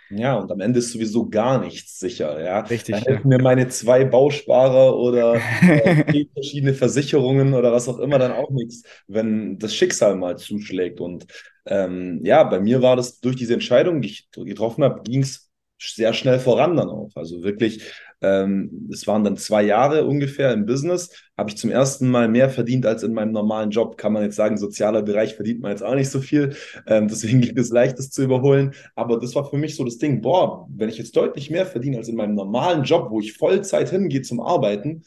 Ja, 0.10 0.36
und 0.36 0.52
am 0.52 0.60
Ende 0.60 0.80
ist 0.80 0.92
sowieso 0.92 1.30
gar 1.30 1.60
nichts 1.60 2.00
sicher. 2.00 2.40
Ja, 2.44 2.60
Richtig, 2.60 2.96
da 2.96 3.00
ja. 3.00 3.06
helfen 3.06 3.28
mir 3.30 3.42
meine 3.42 3.68
zwei 3.70 4.06
Bausparer 4.06 4.96
oder 4.98 5.36
äh, 5.62 6.26
verschiedene 6.34 6.74
Versicherungen 6.76 7.54
oder 7.54 7.72
was 7.72 7.88
auch 7.90 7.98
immer 8.00 8.20
dann 8.20 8.32
auch 8.32 8.52
nichts, 8.52 8.84
wenn 9.08 9.58
das 9.58 9.74
Schicksal 9.76 10.16
mal 10.16 10.38
zuschlägt. 10.38 11.00
Und 11.02 11.26
ähm, 11.66 12.22
ja, 12.24 12.44
bei 12.44 12.60
mir 12.60 12.82
war 12.84 12.96
das 12.96 13.20
durch 13.20 13.36
diese 13.36 13.54
Entscheidung, 13.56 14.02
die 14.02 14.10
ich 14.10 14.30
getroffen 14.32 14.84
habe, 14.84 15.02
ging 15.02 15.22
es 15.24 15.50
sehr 15.82 16.14
schnell 16.14 16.40
voran 16.40 16.78
dann 16.78 16.90
auch. 16.90 17.10
Also 17.16 17.42
wirklich, 17.44 17.84
ähm, 18.22 18.90
es 18.92 19.08
waren 19.08 19.24
dann 19.24 19.38
zwei 19.38 19.64
Jahre 19.64 20.06
ungefähr 20.06 20.54
im 20.54 20.66
Business, 20.66 21.12
habe 21.38 21.50
ich 21.50 21.58
zum 21.58 21.70
ersten 21.70 22.10
Mal 22.10 22.28
mehr 22.28 22.50
verdient 22.50 22.86
als 22.86 23.04
in 23.04 23.14
meinem 23.14 23.32
normalen 23.32 23.72
Job. 23.72 23.98
Kann 23.98 24.14
man 24.14 24.24
jetzt 24.24 24.36
sagen, 24.36 24.58
sozialer 24.58 25.02
Bereich 25.02 25.36
verdient 25.36 25.62
man 25.62 25.72
jetzt 25.72 25.84
auch 25.84 25.96
nicht 25.96 26.10
so 26.10 26.22
viel. 26.22 26.56
Ähm, 26.88 27.08
deswegen 27.08 27.42
ging 27.42 27.58
es 27.58 27.70
leicht, 27.70 28.00
das 28.00 28.10
zu 28.12 28.24
überholen. 28.24 28.74
Aber 28.96 29.20
das 29.20 29.36
war 29.36 29.50
für 29.50 29.58
mich 29.58 29.76
so 29.76 29.84
das 29.84 29.98
Ding, 29.98 30.22
boah, 30.22 30.68
wenn 30.70 30.90
ich 30.90 30.98
jetzt 30.98 31.16
deutlich 31.16 31.50
mehr 31.50 31.66
verdiene 31.66 31.98
als 31.98 32.08
in 32.08 32.16
meinem 32.16 32.36
normalen 32.36 32.84
Job, 32.84 33.10
wo 33.12 33.20
ich 33.20 33.34
Vollzeit 33.34 33.90
hingehe 33.90 34.22
zum 34.22 34.40
Arbeiten, 34.40 35.04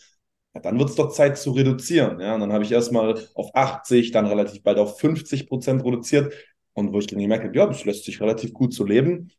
dann 0.63 0.79
wird 0.79 0.91
es 0.91 0.97
doch 0.97 1.13
Zeit 1.13 1.39
zu 1.39 1.53
reduzieren. 1.53 2.21
Ja, 2.21 2.35
und 2.35 2.41
dann 2.41 2.53
habe 2.53 2.65
ich 2.65 2.73
erstmal 2.73 3.15
auf 3.35 3.51
80, 3.55 4.11
dann 4.11 4.27
relativ 4.27 4.63
bald 4.63 4.79
auf 4.79 4.99
50 4.99 5.49
Prozent 5.49 5.85
reduziert. 5.85 6.33
Und 6.75 6.93
wo 6.93 6.99
ich 7.01 7.07
dann 7.07 7.19
gemerkt 7.19 7.45
habe, 7.45 7.57
ja, 7.57 7.67
das 7.67 7.85
lässt 7.85 8.05
sich 8.05 8.21
relativ 8.21 8.53
gut 8.53 8.73
so 8.73 8.85
leben 8.85 9.31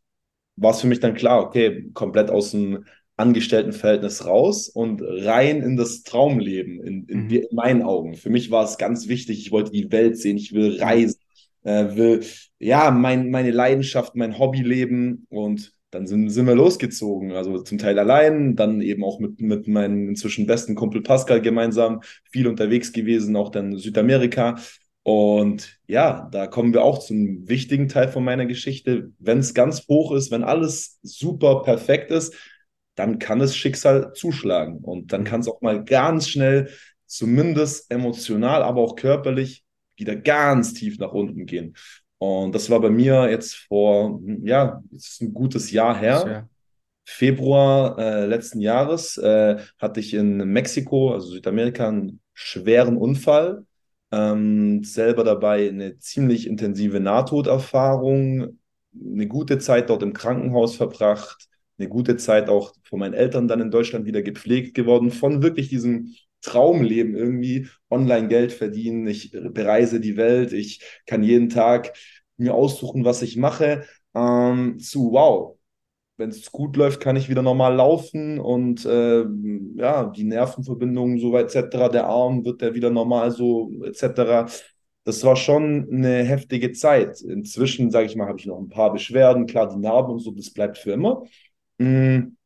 war 0.56 0.72
es 0.72 0.80
für 0.80 0.86
mich 0.86 1.00
dann 1.00 1.14
klar, 1.14 1.42
okay, 1.42 1.90
komplett 1.94 2.30
aus 2.30 2.50
dem 2.52 2.84
Angestelltenverhältnis 3.20 4.24
raus 4.26 4.68
und 4.68 5.02
rein 5.02 5.62
in 5.62 5.76
das 5.76 6.02
Traumleben, 6.02 6.80
in, 6.80 7.04
in, 7.04 7.24
Mhm. 7.24 7.30
in 7.30 7.46
meinen 7.52 7.82
Augen. 7.82 8.14
Für 8.14 8.30
mich 8.30 8.50
war 8.50 8.64
es 8.64 8.78
ganz 8.78 9.08
wichtig, 9.08 9.38
ich 9.40 9.52
wollte 9.52 9.70
die 9.72 9.92
Welt 9.92 10.16
sehen, 10.18 10.36
ich 10.36 10.52
will 10.52 10.80
reisen, 10.80 11.20
äh, 11.64 11.96
will, 11.96 12.20
ja, 12.58 12.90
mein, 12.90 13.30
meine 13.30 13.50
Leidenschaft, 13.50 14.16
mein 14.16 14.38
Hobby 14.38 14.62
leben 14.62 15.26
und 15.28 15.72
dann 15.92 16.06
sind, 16.06 16.30
sind 16.30 16.46
wir 16.46 16.54
losgezogen, 16.54 17.32
also 17.32 17.60
zum 17.62 17.78
Teil 17.78 17.98
allein, 17.98 18.54
dann 18.56 18.80
eben 18.80 19.02
auch 19.04 19.18
mit, 19.18 19.40
mit 19.40 19.66
meinem 19.66 20.08
inzwischen 20.08 20.46
besten 20.46 20.74
Kumpel 20.76 21.02
Pascal 21.02 21.40
gemeinsam 21.42 22.00
viel 22.30 22.46
unterwegs 22.46 22.92
gewesen, 22.92 23.34
auch 23.36 23.50
dann 23.50 23.76
Südamerika. 23.76 24.56
Und 25.02 25.78
ja, 25.88 26.28
da 26.30 26.46
kommen 26.46 26.72
wir 26.74 26.84
auch 26.84 26.98
zum 27.00 27.48
wichtigen 27.48 27.88
Teil 27.88 28.08
von 28.08 28.22
meiner 28.22 28.46
Geschichte. 28.46 29.10
Wenn 29.18 29.38
es 29.38 29.54
ganz 29.54 29.88
hoch 29.88 30.12
ist, 30.12 30.30
wenn 30.30 30.44
alles 30.44 31.00
super 31.02 31.62
perfekt 31.62 32.10
ist, 32.12 32.34
dann 32.94 33.18
kann 33.18 33.40
es 33.40 33.56
Schicksal 33.56 34.12
zuschlagen. 34.14 34.78
Und 34.78 35.12
dann 35.12 35.24
kann 35.24 35.40
es 35.40 35.48
auch 35.48 35.60
mal 35.60 35.84
ganz 35.84 36.28
schnell, 36.28 36.70
zumindest 37.06 37.90
emotional, 37.90 38.62
aber 38.62 38.80
auch 38.80 38.94
körperlich, 38.94 39.64
wieder 39.96 40.16
ganz 40.16 40.74
tief 40.74 40.98
nach 40.98 41.12
unten 41.12 41.44
gehen. 41.46 41.74
Und 42.18 42.54
das 42.54 42.70
war 42.70 42.80
bei 42.80 42.90
mir 42.90 43.30
jetzt 43.30 43.54
vor, 43.54 44.20
ja, 44.42 44.82
es 44.94 45.12
ist 45.12 45.22
ein 45.22 45.34
gutes 45.34 45.70
Jahr 45.70 45.98
her. 45.98 46.24
Ja. 46.26 46.48
Februar 47.04 47.98
äh, 47.98 48.26
letzten 48.26 48.60
Jahres 48.60 49.16
äh, 49.16 49.58
hatte 49.78 50.00
ich 50.00 50.14
in 50.14 50.36
Mexiko, 50.36 51.12
also 51.12 51.28
Südamerika, 51.28 51.88
einen 51.88 52.20
schweren 52.34 52.96
Unfall. 52.96 53.64
Ähm, 54.12 54.84
selber 54.84 55.24
dabei 55.24 55.68
eine 55.68 55.98
ziemlich 55.98 56.46
intensive 56.46 57.00
Nahtoderfahrung, 57.00 58.58
eine 58.92 59.26
gute 59.26 59.58
Zeit 59.58 59.88
dort 59.88 60.02
im 60.02 60.12
Krankenhaus 60.12 60.76
verbracht, 60.76 61.48
eine 61.80 61.88
gute 61.88 62.16
Zeit 62.16 62.48
auch 62.48 62.74
von 62.84 62.98
meinen 62.98 63.14
Eltern 63.14 63.48
dann 63.48 63.60
in 63.60 63.70
Deutschland 63.70 64.06
wieder 64.06 64.22
gepflegt 64.22 64.74
geworden, 64.74 65.10
von 65.10 65.42
wirklich 65.42 65.68
diesem 65.68 66.14
Traumleben 66.42 67.16
irgendwie, 67.16 67.68
online 67.90 68.28
Geld 68.28 68.52
verdienen, 68.52 69.06
ich 69.06 69.32
bereise 69.32 70.00
die 70.00 70.16
Welt, 70.16 70.52
ich 70.52 70.82
kann 71.06 71.22
jeden 71.22 71.48
Tag 71.48 71.92
mir 72.36 72.54
aussuchen, 72.54 73.04
was 73.04 73.22
ich 73.22 73.36
mache, 73.36 73.84
ähm, 74.14 74.78
zu 74.78 75.12
wow, 75.12 75.58
wenn 76.16 76.30
es 76.30 76.52
gut 76.52 76.76
läuft, 76.76 77.00
kann 77.00 77.16
ich 77.16 77.28
wieder 77.28 77.42
normal 77.42 77.74
laufen 77.74 78.38
und 78.38 78.84
äh, 78.84 79.24
ja, 79.76 80.04
die 80.04 80.24
Nervenverbindungen 80.24 81.18
so 81.18 81.36
etc., 81.36 81.88
der 81.90 82.06
Arm 82.06 82.44
wird 82.44 82.60
der 82.60 82.74
wieder 82.74 82.90
normal 82.90 83.30
so 83.30 83.72
etc. 83.84 84.50
Das 85.04 85.24
war 85.24 85.36
schon 85.36 85.88
eine 85.90 86.22
heftige 86.24 86.72
Zeit. 86.72 87.20
Inzwischen, 87.22 87.90
sage 87.90 88.06
ich 88.06 88.16
mal, 88.16 88.28
habe 88.28 88.38
ich 88.38 88.46
noch 88.46 88.58
ein 88.58 88.68
paar 88.68 88.92
Beschwerden, 88.92 89.46
klar, 89.46 89.68
die 89.68 89.78
Narben 89.80 90.12
und 90.12 90.18
so, 90.20 90.30
das 90.30 90.50
bleibt 90.50 90.78
für 90.78 90.92
immer. 90.92 91.24
Mm, 91.80 92.36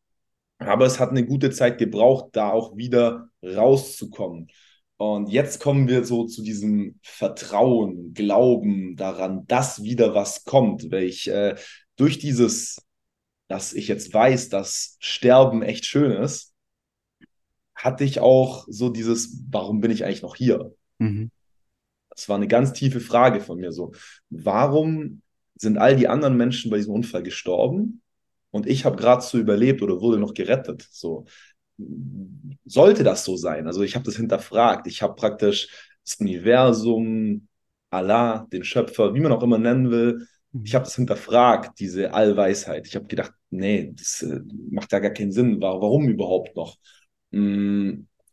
aber 0.59 0.87
es 0.87 1.01
hat 1.01 1.11
eine 1.11 1.27
gute 1.27 1.51
Zeit 1.51 1.79
gebraucht, 1.79 2.31
da 2.33 2.51
auch 2.51 2.77
wieder 2.77 3.29
rauszukommen. 3.43 4.49
Und 4.97 5.29
jetzt 5.29 5.61
kommen 5.61 5.89
wir 5.89 6.05
so 6.05 6.25
zu 6.27 6.43
diesem 6.43 6.99
Vertrauen, 7.03 8.15
Glauben 8.15 8.97
daran, 8.97 9.47
dass 9.47 9.83
wieder 9.83 10.15
was 10.15 10.45
kommt, 10.45 10.91
weil 10.91 11.05
ich 11.05 11.29
äh, 11.29 11.57
durch 11.97 12.19
dieses 12.19 12.79
dass 13.49 13.73
ich 13.73 13.89
jetzt 13.89 14.13
weiß, 14.13 14.49
dass 14.49 14.97
Sterben 15.01 15.63
echt 15.63 15.87
schön 15.87 16.13
ist, 16.13 16.55
hatte 17.75 18.05
ich 18.05 18.21
auch 18.21 18.67
so 18.69 18.89
dieses, 18.89 19.45
warum 19.51 19.81
bin 19.81 19.91
ich 19.91 20.05
eigentlich 20.05 20.23
noch 20.23 20.37
hier? 20.37 20.75
Mhm. 20.99 21.31
Das 22.11 22.29
war 22.29 22.37
eine 22.37 22.49
ganz 22.49 22.73
tiefe 22.73 23.01
Frage 23.01 23.41
von 23.41 23.59
mir 23.59 23.73
so. 23.73 23.93
Warum 24.31 25.23
sind 25.57 25.79
all 25.79 25.97
die 25.97 26.09
anderen 26.09 26.37
Menschen 26.37 26.71
bei 26.71 26.79
diesem 26.79 26.95
Unfall 26.95 27.23
gestorben 27.23 28.03
und 28.55 28.67
ich 28.67 28.85
habe 28.85 28.97
gerade 28.97 29.21
so 29.23 29.37
überlebt 29.39 29.83
oder 29.83 30.01
wurde 30.01 30.19
noch 30.19 30.33
gerettet? 30.33 30.87
So 30.91 31.27
sollte 32.65 33.03
das 33.05 33.25
so 33.25 33.37
sein? 33.37 33.67
Also 33.67 33.83
ich 33.83 33.95
habe 33.95 34.05
das 34.05 34.17
hinterfragt. 34.17 34.87
Ich 34.87 35.03
habe 35.03 35.15
praktisch 35.15 35.69
das 36.05 36.17
Universum, 36.21 37.49
Allah, 37.91 38.47
den 38.53 38.65
Schöpfer, 38.65 39.15
wie 39.15 39.21
man 39.21 39.33
auch 39.33 39.43
immer 39.43 39.59
nennen 39.59 39.91
will, 39.91 40.27
ich 40.63 40.75
habe 40.75 40.85
das 40.85 40.95
hinterfragt, 40.95 41.81
diese 41.81 42.15
Allweisheit. 42.15 42.87
Ich 42.87 42.95
habe 42.95 43.07
gedacht, 43.07 43.33
nee, 43.51 43.93
das 43.93 44.23
äh, 44.23 44.39
macht 44.71 44.93
ja 44.93 45.01
gar 45.01 45.11
keinen 45.11 45.33
Sinn. 45.33 45.61
Warum 45.61 46.09
überhaupt 46.09 46.55
noch? 46.55 46.77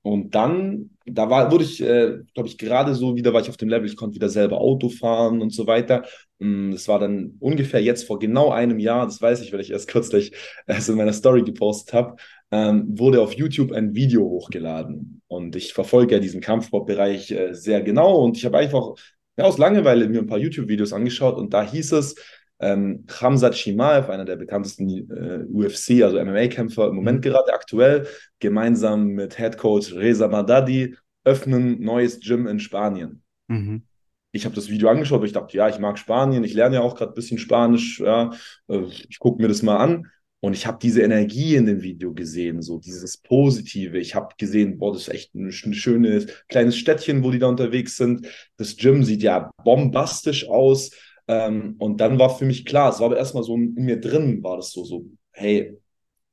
Und 0.04 0.34
dann, 0.34 0.92
da 1.06 1.30
war, 1.30 1.52
wurde 1.52 1.64
ich, 1.64 1.82
äh, 1.82 2.18
glaube 2.34 2.50
ich, 2.50 2.58
gerade 2.58 2.96
so 2.96 3.16
wieder, 3.16 3.34
war 3.34 3.42
ich 3.42 3.50
auf 3.50 3.58
dem 3.58 3.70
Level, 3.70 3.88
ich 3.88 3.96
konnte 3.96 4.16
wieder 4.16 4.30
selber 4.30 4.60
Auto 4.60 4.90
fahren 4.90 5.42
und 5.42 5.54
so 5.54 5.68
weiter. 5.68 6.06
Mm, 6.40 6.72
Das 6.72 6.88
war 6.88 6.98
dann 7.00 7.36
ungefähr 7.40 7.82
jetzt 7.84 8.08
vor 8.08 8.18
genau 8.20 8.50
einem 8.52 8.80
Jahr, 8.80 9.06
das 9.06 9.22
weiß 9.22 9.42
ich, 9.42 9.54
weil 9.54 9.60
ich 9.62 9.72
erst 9.72 9.88
kürzlich 9.88 10.34
es 10.66 10.90
in 10.90 10.96
meiner 10.96 11.14
Story 11.14 11.44
gepostet 11.44 11.94
habe, 11.94 12.16
ähm, 12.52 12.98
wurde 12.98 13.22
auf 13.22 13.34
YouTube 13.34 13.72
ein 13.72 13.94
Video 13.96 14.24
hochgeladen. 14.24 15.22
Und 15.28 15.56
ich 15.56 15.74
verfolge 15.74 16.16
ja 16.16 16.20
diesen 16.20 16.42
Kampfsportbereich 16.42 17.32
äh, 17.32 17.54
sehr 17.54 17.82
genau 17.82 18.16
und 18.24 18.38
ich 18.38 18.46
habe 18.46 18.58
einfach 18.58 18.96
ja, 19.38 19.46
aus 19.46 19.58
Langeweile 19.58 20.08
mir 20.10 20.20
ein 20.20 20.28
paar 20.28 20.38
YouTube-Videos 20.40 20.94
angeschaut 20.94 21.38
und 21.38 21.54
da 21.54 21.64
hieß 21.64 21.94
es, 21.94 22.16
ähm, 22.62 23.06
Khamzat 23.08 23.56
Chimaev, 23.56 24.10
einer 24.10 24.26
der 24.26 24.36
bekanntesten 24.36 24.88
äh, 24.90 25.46
UFC, 25.52 26.04
also 26.04 26.18
MMA-Kämpfer 26.18 26.88
im 26.90 26.96
Moment 26.96 27.18
Mhm. 27.18 27.30
gerade 27.30 27.54
aktuell, 27.54 28.08
gemeinsam 28.40 29.08
mit 29.08 29.38
Head 29.38 29.58
Coach 29.58 29.94
Reza 29.94 30.28
Madadi, 30.28 30.96
öffnen 31.24 31.82
neues 31.82 32.20
Gym 32.20 32.48
in 32.48 32.60
Spanien. 32.60 33.24
Mhm. 33.48 33.84
Ich 34.32 34.46
habe 34.46 34.56
das 34.56 34.70
Video 34.70 34.90
angeschaut, 34.90 35.20
weil 35.20 35.28
ich 35.28 35.34
dachte, 35.34 35.58
ja, 35.58 35.68
ich 35.68 35.80
mag 35.80 36.00
Spanien, 36.00 36.44
ich 36.44 36.54
lerne 36.54 36.76
ja 36.76 36.82
auch 36.82 36.96
gerade 36.96 37.12
ein 37.12 37.16
bisschen 37.16 37.38
Spanisch, 37.38 38.00
ja, 38.00 38.32
äh, 38.70 38.84
ich 39.10 39.20
gucke 39.20 39.42
mir 39.42 39.48
das 39.48 39.62
mal 39.62 39.78
an. 39.78 40.08
Und 40.44 40.54
ich 40.54 40.66
habe 40.66 40.80
diese 40.82 41.04
Energie 41.04 41.56
in 41.56 41.68
dem 41.68 41.84
Video 41.84 42.14
gesehen, 42.16 42.64
so 42.64 42.80
dieses 42.80 43.18
Positive. 43.18 44.00
Ich 44.00 44.16
habe 44.16 44.34
gesehen, 44.40 44.80
boah, 44.80 44.92
das 44.92 45.04
ist 45.04 45.10
echt 45.10 45.36
ein 45.36 45.52
schönes 45.52 46.26
kleines 46.50 46.78
Städtchen, 46.78 47.24
wo 47.24 47.30
die 47.30 47.38
da 47.38 47.46
unterwegs 47.46 47.96
sind. 47.96 48.28
Das 48.58 48.76
Gym 48.76 49.04
sieht 49.04 49.22
ja 49.22 49.52
bombastisch 49.64 50.50
aus. 50.50 50.92
Ähm, 51.32 51.76
und 51.80 52.02
dann 52.02 52.20
war 52.20 52.38
für 52.38 52.44
mich 52.44 52.66
klar, 52.66 52.90
es 52.90 53.00
war 53.00 53.06
aber 53.06 53.18
erstmal 53.18 53.44
so 53.44 53.56
in 53.56 53.74
mir 53.76 54.02
drin, 54.02 54.44
war 54.44 54.58
das 54.58 54.72
so, 54.72 54.84
so, 54.84 55.06
hey, 55.32 55.78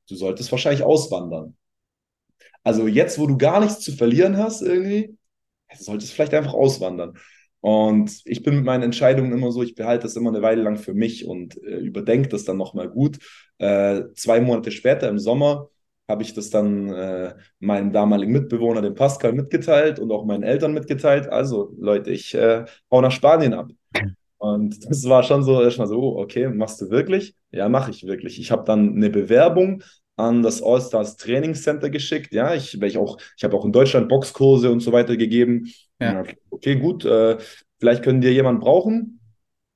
du 0.09 0.17
solltest 0.17 0.51
wahrscheinlich 0.51 0.83
auswandern. 0.83 1.57
Also 2.65 2.89
jetzt, 2.89 3.17
wo 3.19 3.29
du 3.29 3.39
gar 3.39 3.61
nichts 3.61 3.81
zu 3.81 3.93
verlieren 3.93 4.37
hast, 4.37 4.61
irgendwie, 4.61 5.17
du 5.71 5.85
solltest 5.85 6.13
vielleicht 6.13 6.35
einfach 6.35 6.53
auswandern. 6.53 7.17
Und 7.61 8.23
ich 8.25 8.43
bin 8.43 8.57
mit 8.57 8.65
meinen 8.65 8.83
Entscheidungen 8.83 9.31
immer 9.33 9.53
so, 9.53 9.63
ich 9.63 9.77
behalte 9.77 10.03
das 10.03 10.17
immer 10.17 10.31
eine 10.31 10.43
Weile 10.43 10.63
lang 10.63 10.79
für 10.79 10.95
mich 10.95 11.27
und 11.27 11.57
äh, 11.63 11.79
überdenke 11.79 12.29
das 12.29 12.45
dann 12.45 12.57
nochmal 12.57 12.89
gut. 12.89 13.19
Äh, 13.59 14.03
zwei 14.15 14.41
Monate 14.41 14.73
später 14.73 15.09
im 15.09 15.21
Sommer 15.21 15.69
habe 16.09 16.23
ich 16.23 16.35
das 16.35 16.51
dann 16.51 16.93
äh, 16.93 17.35
meinem 17.61 17.93
damaligen 17.93 18.33
Mitbewohner, 18.33 18.83
dem 18.83 18.95
Pascal, 18.95 19.33
mitgeteilt 19.33 20.01
und 20.01 20.11
auch 20.11 20.25
meinen 20.25 20.43
Eltern 20.43 20.73
mitgeteilt. 20.73 21.29
Also 21.29 21.73
Leute, 21.79 22.11
ich 22.11 22.35
äh, 22.35 22.65
hau 22.91 23.01
nach 23.01 23.13
Spanien 23.13 23.55
ab. 23.55 23.71
Und 24.39 24.89
das 24.89 25.09
war 25.09 25.23
schon 25.25 25.43
so, 25.43 25.61
erstmal 25.61 25.89
so, 25.89 26.01
oh, 26.01 26.21
okay, 26.21 26.49
machst 26.49 26.81
du 26.81 26.91
wirklich? 26.91 27.35
Ja, 27.51 27.69
mache 27.69 27.91
ich 27.91 28.07
wirklich. 28.07 28.39
Ich 28.41 28.51
habe 28.51 28.65
dann 28.65 28.95
eine 28.95 29.11
Bewerbung 29.11 29.83
an 30.17 30.43
das 30.43 30.63
All-Stars 30.63 31.17
Training 31.17 31.55
Center 31.55 31.91
geschickt. 31.91 32.33
Ja, 32.33 32.55
ich, 32.55 32.81
ich 32.81 32.99
auch, 32.99 33.19
ich 33.37 33.45
habe 33.45 33.57
auch 33.57 33.65
in 33.65 33.73
Deutschland 33.73 34.09
Boxkurse 34.09 34.71
und 34.71 34.81
so 34.81 34.93
weiter 34.93 35.17
gegeben. 35.17 35.67
Ja. 36.01 36.25
Okay, 36.51 36.77
gut, 36.77 37.05
äh, 37.05 37.39
vielleicht 37.79 38.03
können 38.03 38.23
wir 38.23 38.33
jemanden 38.33 38.61
brauchen. 38.61 39.21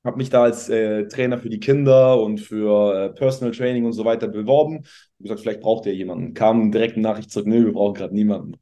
Habe 0.05 0.17
mich 0.17 0.31
da 0.31 0.43
als 0.43 0.69
äh, 0.69 1.07
Trainer 1.07 1.39
für 1.39 1.49
die 1.49 1.61
Kinder 1.61 2.21
und 2.21 2.41
für 2.41 2.95
äh, 2.95 3.09
Personal 3.11 3.55
Training 3.55 3.85
und 3.85 3.93
so 3.93 4.05
weiter 4.05 4.27
beworben. 4.27 4.79
Hab 4.79 5.23
gesagt, 5.23 5.41
vielleicht 5.41 5.61
braucht 5.61 5.87
ihr 5.87 5.95
jemanden. 5.95 6.35
Kam 6.35 6.73
direkt 6.73 6.95
eine 6.95 7.03
Nachricht 7.03 7.31
zurück, 7.31 7.47
nö, 7.47 7.65
wir 7.65 7.73
brauchen 7.73 7.95
gerade 7.95 8.15
niemanden. 8.15 8.57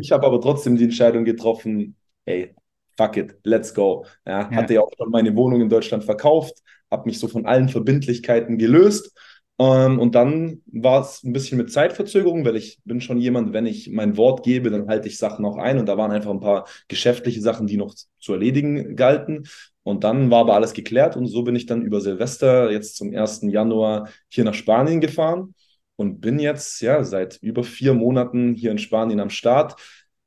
Ich 0.00 0.12
habe 0.12 0.26
aber 0.26 0.40
trotzdem 0.40 0.76
die 0.76 0.84
Entscheidung 0.84 1.26
getroffen, 1.26 1.96
ey, 2.24 2.54
fuck 2.96 3.16
it, 3.16 3.36
let's 3.44 3.72
go. 3.74 4.06
Ja, 4.26 4.50
Ja. 4.50 4.56
hatte 4.56 4.74
ja 4.74 4.80
auch 4.82 4.90
schon 4.96 5.10
meine 5.10 5.34
Wohnung 5.36 5.60
in 5.62 5.68
Deutschland 5.68 6.04
verkauft, 6.04 6.54
habe 6.90 7.06
mich 7.06 7.18
so 7.18 7.28
von 7.28 7.46
allen 7.46 7.68
Verbindlichkeiten 7.68 8.58
gelöst 8.58 9.12
Ähm, 9.58 9.98
und 9.98 10.14
dann 10.14 10.60
war 10.66 11.00
es 11.00 11.22
ein 11.24 11.32
bisschen 11.32 11.56
mit 11.56 11.72
Zeitverzögerung, 11.72 12.44
weil 12.44 12.56
ich 12.56 12.78
bin 12.84 13.00
schon 13.00 13.16
jemand, 13.18 13.54
wenn 13.54 13.64
ich 13.64 13.88
mein 13.90 14.18
Wort 14.18 14.42
gebe, 14.44 14.68
dann 14.70 14.86
halte 14.86 15.08
ich 15.08 15.16
Sachen 15.16 15.46
auch 15.46 15.56
ein. 15.56 15.78
Und 15.78 15.86
da 15.86 15.96
waren 15.96 16.10
einfach 16.12 16.30
ein 16.30 16.40
paar 16.40 16.66
geschäftliche 16.88 17.40
Sachen, 17.40 17.66
die 17.66 17.78
noch 17.78 17.94
zu 18.18 18.32
erledigen 18.34 18.96
galten. 18.96 19.46
Und 19.82 20.04
dann 20.04 20.30
war 20.30 20.40
aber 20.40 20.54
alles 20.54 20.72
geklärt 20.74 21.16
und 21.16 21.26
so 21.26 21.42
bin 21.42 21.56
ich 21.56 21.64
dann 21.66 21.80
über 21.82 22.00
Silvester 22.02 22.70
jetzt 22.70 22.96
zum 22.96 23.12
1. 23.12 23.48
Januar 23.48 24.08
hier 24.28 24.44
nach 24.44 24.52
Spanien 24.54 25.00
gefahren 25.00 25.54
und 25.96 26.20
bin 26.20 26.38
jetzt 26.38 26.80
ja 26.82 27.04
seit 27.04 27.38
über 27.40 27.62
vier 27.64 27.94
Monaten 27.94 28.54
hier 28.54 28.72
in 28.72 28.78
Spanien 28.78 29.20
am 29.20 29.30
Start. 29.30 29.76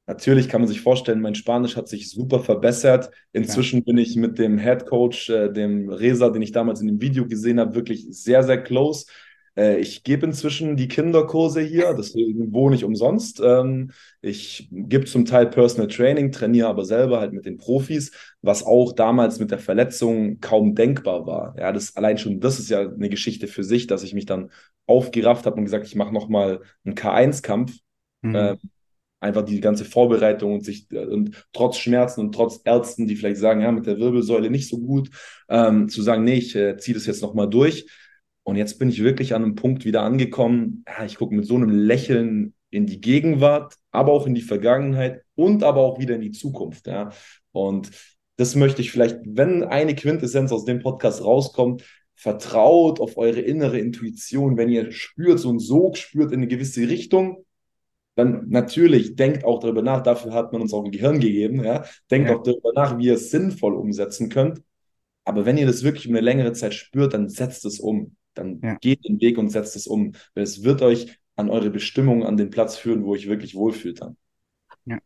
Natürlich 0.09 0.49
kann 0.49 0.61
man 0.61 0.67
sich 0.67 0.81
vorstellen, 0.81 1.21
mein 1.21 1.35
Spanisch 1.35 1.77
hat 1.77 1.87
sich 1.87 2.09
super 2.09 2.39
verbessert. 2.39 3.11
Inzwischen 3.31 3.77
ja. 3.77 3.83
bin 3.85 3.99
ich 3.99 4.15
mit 4.15 4.39
dem 4.39 4.57
Head 4.57 4.87
Coach, 4.87 5.29
äh, 5.29 5.53
dem 5.53 5.87
Resa, 5.87 6.31
den 6.31 6.41
ich 6.41 6.51
damals 6.51 6.81
in 6.81 6.87
dem 6.87 6.99
Video 6.99 7.27
gesehen 7.27 7.59
habe, 7.59 7.75
wirklich 7.75 8.07
sehr, 8.09 8.41
sehr 8.41 8.63
close. 8.63 9.05
Äh, 9.55 9.77
ich 9.77 10.03
gebe 10.03 10.25
inzwischen 10.25 10.75
die 10.77 10.87
Kinderkurse 10.87 11.61
hier, 11.61 11.93
deswegen 11.93 12.51
wohne 12.51 12.75
ich 12.75 12.83
umsonst. 12.83 13.39
Ähm, 13.39 13.91
ich 14.19 14.67
gebe 14.71 15.05
zum 15.05 15.25
Teil 15.25 15.45
Personal 15.45 15.87
Training, 15.87 16.31
trainiere 16.31 16.69
aber 16.69 16.85
selber 16.85 17.19
halt 17.19 17.33
mit 17.33 17.45
den 17.45 17.57
Profis, 17.57 18.11
was 18.41 18.63
auch 18.63 18.93
damals 18.93 19.39
mit 19.39 19.51
der 19.51 19.59
Verletzung 19.59 20.39
kaum 20.39 20.73
denkbar 20.73 21.27
war. 21.27 21.55
Ja, 21.55 21.71
das 21.71 21.95
allein 21.95 22.17
schon, 22.17 22.39
das 22.39 22.57
ist 22.57 22.71
ja 22.71 22.79
eine 22.79 23.09
Geschichte 23.09 23.45
für 23.45 23.63
sich, 23.63 23.85
dass 23.85 24.01
ich 24.01 24.15
mich 24.15 24.25
dann 24.25 24.49
aufgerafft 24.87 25.45
habe 25.45 25.57
und 25.57 25.65
gesagt, 25.65 25.85
ich 25.85 25.93
mache 25.93 26.11
nochmal 26.11 26.61
einen 26.83 26.95
K1-Kampf. 26.95 27.77
Mhm. 28.23 28.35
Äh, 28.35 28.57
einfach 29.19 29.43
die 29.43 29.59
ganze 29.59 29.85
Vorbereitung 29.85 30.53
und 30.53 30.65
sich 30.65 30.87
und 30.91 31.47
trotz 31.53 31.77
Schmerzen 31.77 32.21
und 32.21 32.33
trotz 32.33 32.61
Ärzten, 32.63 33.07
die 33.07 33.15
vielleicht 33.15 33.37
sagen, 33.37 33.61
ja, 33.61 33.71
mit 33.71 33.85
der 33.85 33.99
Wirbelsäule 33.99 34.49
nicht 34.49 34.69
so 34.69 34.79
gut, 34.79 35.09
ähm, 35.49 35.89
zu 35.89 36.01
sagen, 36.01 36.23
nee, 36.23 36.35
ich 36.35 36.55
äh, 36.55 36.77
ziehe 36.77 36.95
das 36.95 37.05
jetzt 37.05 37.21
nochmal 37.21 37.49
durch. 37.49 37.87
Und 38.43 38.55
jetzt 38.55 38.79
bin 38.79 38.89
ich 38.89 39.03
wirklich 39.03 39.35
an 39.35 39.43
einem 39.43 39.55
Punkt 39.55 39.85
wieder 39.85 40.01
angekommen. 40.01 40.83
Ja, 40.87 41.05
ich 41.05 41.17
gucke 41.17 41.35
mit 41.35 41.45
so 41.45 41.55
einem 41.55 41.69
Lächeln 41.69 42.53
in 42.71 42.85
die 42.85 43.01
Gegenwart, 43.01 43.75
aber 43.91 44.11
auch 44.13 44.25
in 44.25 44.35
die 44.35 44.41
Vergangenheit 44.41 45.21
und 45.35 45.63
aber 45.63 45.81
auch 45.81 45.99
wieder 45.99 46.15
in 46.15 46.21
die 46.21 46.31
Zukunft. 46.31 46.87
Ja. 46.87 47.11
Und 47.51 47.91
das 48.37 48.55
möchte 48.55 48.81
ich 48.81 48.91
vielleicht, 48.91 49.17
wenn 49.25 49.63
eine 49.63 49.95
Quintessenz 49.95 50.51
aus 50.51 50.65
dem 50.65 50.79
Podcast 50.79 51.23
rauskommt, 51.23 51.83
vertraut 52.15 52.99
auf 52.99 53.17
eure 53.17 53.41
innere 53.41 53.79
Intuition. 53.79 54.57
Wenn 54.57 54.69
ihr 54.69 54.91
spürt, 54.91 55.39
so 55.39 55.51
ein 55.51 55.59
Sog 55.59 55.97
spürt 55.97 56.31
in 56.31 56.39
eine 56.39 56.47
gewisse 56.47 56.87
Richtung, 56.89 57.45
dann 58.19 58.49
natürlich 58.49 59.15
denkt 59.15 59.45
auch 59.45 59.59
darüber 59.59 59.81
nach, 59.81 60.03
dafür 60.03 60.33
hat 60.33 60.51
man 60.51 60.61
uns 60.61 60.73
auch 60.73 60.83
ein 60.83 60.91
Gehirn 60.91 61.19
gegeben, 61.19 61.63
ja, 61.63 61.85
denkt 62.11 62.29
ja. 62.29 62.35
auch 62.35 62.43
darüber 62.43 62.73
nach, 62.73 62.97
wie 62.97 63.05
ihr 63.05 63.13
es 63.13 63.31
sinnvoll 63.31 63.73
umsetzen 63.73 64.29
könnt. 64.29 64.61
Aber 65.23 65.45
wenn 65.45 65.57
ihr 65.57 65.65
das 65.65 65.83
wirklich 65.83 66.05
über 66.05 66.17
eine 66.17 66.25
längere 66.25 66.53
Zeit 66.53 66.73
spürt, 66.73 67.13
dann 67.13 67.29
setzt 67.29 67.63
es 67.65 67.79
um. 67.79 68.15
Dann 68.33 68.59
ja. 68.61 68.75
geht 68.75 69.05
den 69.07 69.21
Weg 69.21 69.37
und 69.37 69.49
setzt 69.49 69.75
es 69.75 69.87
um. 69.87 70.13
Weil 70.33 70.43
es 70.43 70.63
wird 70.63 70.81
euch 70.81 71.17
an 71.35 71.49
eure 71.49 71.69
Bestimmung, 71.69 72.25
an 72.25 72.35
den 72.35 72.49
Platz 72.49 72.77
führen, 72.77 73.05
wo 73.05 73.15
ihr 73.15 73.29
wirklich 73.29 73.55
wohlfühlt 73.55 74.01
dann. 74.01 74.17
Ja. 74.85 74.99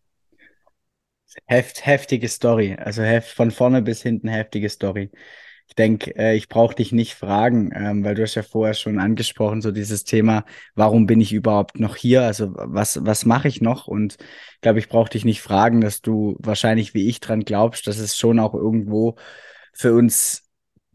Heft, 1.45 1.85
heftige 1.85 2.29
Story. 2.29 2.75
Also 2.77 3.03
heft, 3.03 3.29
von 3.29 3.51
vorne 3.51 3.81
bis 3.81 4.01
hinten 4.01 4.27
heftige 4.27 4.69
Story. 4.69 5.11
Ich 5.67 5.75
denke, 5.75 6.15
äh, 6.15 6.35
ich 6.35 6.49
brauche 6.49 6.75
dich 6.75 6.91
nicht 6.91 7.15
fragen, 7.15 7.71
ähm, 7.73 8.03
weil 8.03 8.15
du 8.15 8.21
hast 8.21 8.35
ja 8.35 8.43
vorher 8.43 8.73
schon 8.73 8.99
angesprochen, 8.99 9.61
so 9.61 9.71
dieses 9.71 10.03
Thema, 10.03 10.45
warum 10.75 11.05
bin 11.07 11.21
ich 11.21 11.33
überhaupt 11.33 11.79
noch 11.79 11.95
hier? 11.95 12.23
Also 12.23 12.53
was, 12.55 13.03
was 13.05 13.25
mache 13.25 13.47
ich 13.47 13.61
noch? 13.61 13.87
Und 13.87 14.17
ich 14.55 14.61
glaube, 14.61 14.79
ich 14.79 14.89
brauche 14.89 15.09
dich 15.09 15.25
nicht 15.25 15.41
fragen, 15.41 15.81
dass 15.81 16.01
du 16.01 16.35
wahrscheinlich 16.39 16.93
wie 16.93 17.07
ich 17.07 17.19
dran 17.21 17.41
glaubst, 17.41 17.87
dass 17.87 17.97
es 17.97 18.17
schon 18.17 18.39
auch 18.39 18.53
irgendwo 18.53 19.15
für 19.73 19.93
uns, 19.93 20.43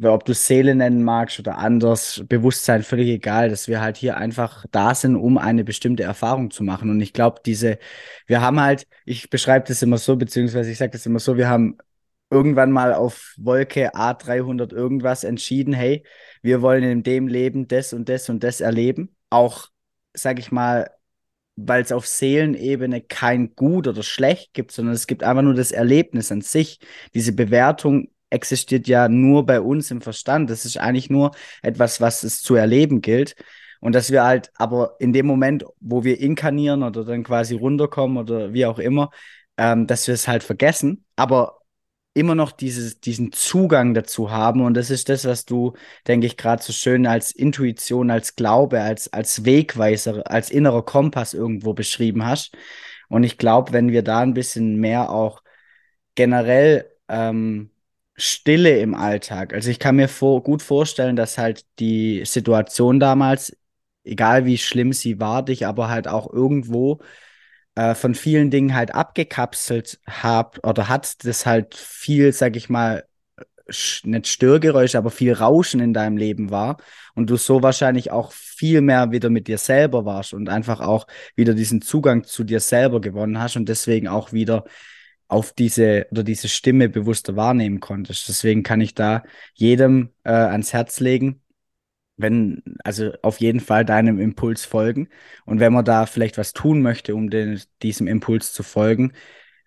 ob 0.02 0.24
du 0.24 0.32
Seele 0.34 0.74
nennen 0.76 1.02
magst 1.02 1.40
oder 1.40 1.58
anders, 1.58 2.22
Bewusstsein, 2.28 2.82
völlig 2.84 3.08
egal, 3.08 3.48
dass 3.48 3.66
wir 3.66 3.80
halt 3.80 3.96
hier 3.96 4.16
einfach 4.16 4.64
da 4.70 4.94
sind, 4.94 5.16
um 5.16 5.38
eine 5.38 5.64
bestimmte 5.64 6.04
Erfahrung 6.04 6.50
zu 6.52 6.62
machen. 6.62 6.90
Und 6.90 7.00
ich 7.00 7.12
glaube, 7.12 7.40
diese, 7.44 7.78
wir 8.26 8.40
haben 8.40 8.60
halt, 8.60 8.86
ich 9.04 9.28
beschreibe 9.30 9.66
das 9.66 9.82
immer 9.82 9.98
so, 9.98 10.16
beziehungsweise 10.16 10.70
ich 10.70 10.78
sage 10.78 10.92
das 10.92 11.06
immer 11.06 11.18
so, 11.18 11.36
wir 11.36 11.48
haben 11.48 11.78
irgendwann 12.30 12.72
mal 12.72 12.94
auf 12.94 13.34
Wolke 13.38 13.94
A300 13.94 14.72
irgendwas 14.72 15.24
entschieden, 15.24 15.72
hey, 15.72 16.04
wir 16.42 16.62
wollen 16.62 16.84
in 16.84 17.02
dem 17.02 17.28
Leben 17.28 17.68
das 17.68 17.92
und 17.92 18.08
das 18.08 18.28
und 18.28 18.44
das 18.44 18.60
erleben. 18.60 19.14
Auch, 19.30 19.68
sag 20.14 20.38
ich 20.38 20.52
mal, 20.52 20.90
weil 21.56 21.82
es 21.82 21.92
auf 21.92 22.06
Seelenebene 22.06 23.00
kein 23.00 23.54
gut 23.56 23.88
oder 23.88 24.02
schlecht 24.02 24.52
gibt, 24.54 24.70
sondern 24.72 24.94
es 24.94 25.06
gibt 25.06 25.24
einfach 25.24 25.42
nur 25.42 25.54
das 25.54 25.72
Erlebnis 25.72 26.30
an 26.30 26.40
sich. 26.40 26.78
Diese 27.14 27.32
Bewertung 27.32 28.10
existiert 28.30 28.86
ja 28.86 29.08
nur 29.08 29.44
bei 29.46 29.60
uns 29.60 29.90
im 29.90 30.00
Verstand. 30.00 30.50
Das 30.50 30.64
ist 30.64 30.78
eigentlich 30.78 31.10
nur 31.10 31.32
etwas, 31.62 32.00
was 32.00 32.22
es 32.22 32.42
zu 32.42 32.54
erleben 32.54 33.00
gilt. 33.00 33.34
Und 33.80 33.94
dass 33.94 34.10
wir 34.10 34.24
halt 34.24 34.50
aber 34.54 34.96
in 34.98 35.12
dem 35.12 35.26
Moment, 35.26 35.64
wo 35.80 36.04
wir 36.04 36.20
inkarnieren 36.20 36.82
oder 36.82 37.04
dann 37.04 37.22
quasi 37.22 37.54
runterkommen 37.54 38.18
oder 38.18 38.52
wie 38.52 38.66
auch 38.66 38.78
immer, 38.78 39.10
ähm, 39.56 39.86
dass 39.86 40.06
wir 40.06 40.14
es 40.14 40.28
halt 40.28 40.42
vergessen. 40.42 41.04
Aber 41.16 41.57
immer 42.18 42.34
noch 42.34 42.52
dieses, 42.52 43.00
diesen 43.00 43.32
Zugang 43.32 43.94
dazu 43.94 44.30
haben. 44.30 44.60
Und 44.62 44.74
das 44.74 44.90
ist 44.90 45.08
das, 45.08 45.24
was 45.24 45.44
du, 45.44 45.74
denke 46.06 46.26
ich, 46.26 46.36
gerade 46.36 46.62
so 46.62 46.72
schön 46.72 47.06
als 47.06 47.30
Intuition, 47.32 48.10
als 48.10 48.36
Glaube, 48.36 48.80
als, 48.82 49.12
als 49.12 49.44
Wegweiser, 49.44 50.30
als 50.30 50.50
innerer 50.50 50.84
Kompass 50.84 51.34
irgendwo 51.34 51.74
beschrieben 51.74 52.26
hast. 52.26 52.56
Und 53.08 53.24
ich 53.24 53.38
glaube, 53.38 53.72
wenn 53.72 53.90
wir 53.90 54.02
da 54.02 54.20
ein 54.20 54.34
bisschen 54.34 54.76
mehr 54.76 55.10
auch 55.10 55.42
generell 56.14 56.90
ähm, 57.08 57.70
Stille 58.16 58.78
im 58.80 58.94
Alltag, 58.94 59.54
also 59.54 59.70
ich 59.70 59.78
kann 59.78 59.96
mir 59.96 60.08
vor, 60.08 60.42
gut 60.42 60.62
vorstellen, 60.62 61.16
dass 61.16 61.38
halt 61.38 61.64
die 61.78 62.24
Situation 62.24 63.00
damals, 63.00 63.56
egal 64.04 64.44
wie 64.44 64.58
schlimm 64.58 64.92
sie 64.92 65.20
war, 65.20 65.44
dich 65.44 65.66
aber 65.66 65.88
halt 65.88 66.08
auch 66.08 66.32
irgendwo 66.32 67.00
äh, 67.78 67.94
von 67.94 68.16
vielen 68.16 68.50
Dingen 68.50 68.74
halt 68.74 68.92
abgekapselt 68.92 70.00
habt 70.04 70.66
oder 70.66 70.88
hat, 70.88 71.24
das 71.24 71.46
halt 71.46 71.76
viel, 71.76 72.32
sag 72.32 72.56
ich 72.56 72.68
mal, 72.68 73.04
nicht 74.02 74.26
Störgeräusche, 74.26 74.98
aber 74.98 75.10
viel 75.10 75.32
Rauschen 75.32 75.78
in 75.78 75.92
deinem 75.92 76.16
Leben 76.16 76.50
war 76.50 76.78
und 77.14 77.30
du 77.30 77.36
so 77.36 77.62
wahrscheinlich 77.62 78.10
auch 78.10 78.32
viel 78.32 78.80
mehr 78.80 79.12
wieder 79.12 79.30
mit 79.30 79.46
dir 79.46 79.58
selber 79.58 80.04
warst 80.04 80.34
und 80.34 80.48
einfach 80.48 80.80
auch 80.80 81.06
wieder 81.36 81.54
diesen 81.54 81.80
Zugang 81.80 82.24
zu 82.24 82.42
dir 82.42 82.58
selber 82.58 83.00
gewonnen 83.00 83.38
hast 83.38 83.56
und 83.56 83.68
deswegen 83.68 84.08
auch 84.08 84.32
wieder 84.32 84.64
auf 85.28 85.52
diese 85.52 86.08
oder 86.10 86.24
diese 86.24 86.48
Stimme 86.48 86.88
bewusster 86.88 87.36
wahrnehmen 87.36 87.78
konntest. 87.78 88.28
Deswegen 88.28 88.64
kann 88.64 88.80
ich 88.80 88.94
da 88.94 89.22
jedem 89.54 90.10
äh, 90.24 90.30
ans 90.30 90.72
Herz 90.72 90.98
legen, 90.98 91.42
wenn, 92.18 92.62
also 92.84 93.12
auf 93.22 93.40
jeden 93.40 93.60
Fall 93.60 93.84
deinem 93.84 94.20
Impuls 94.20 94.64
folgen. 94.64 95.08
Und 95.46 95.60
wenn 95.60 95.72
man 95.72 95.84
da 95.84 96.06
vielleicht 96.06 96.36
was 96.36 96.52
tun 96.52 96.82
möchte, 96.82 97.14
um 97.14 97.30
den, 97.30 97.60
diesem 97.82 98.06
Impuls 98.06 98.52
zu 98.52 98.62
folgen, 98.62 99.12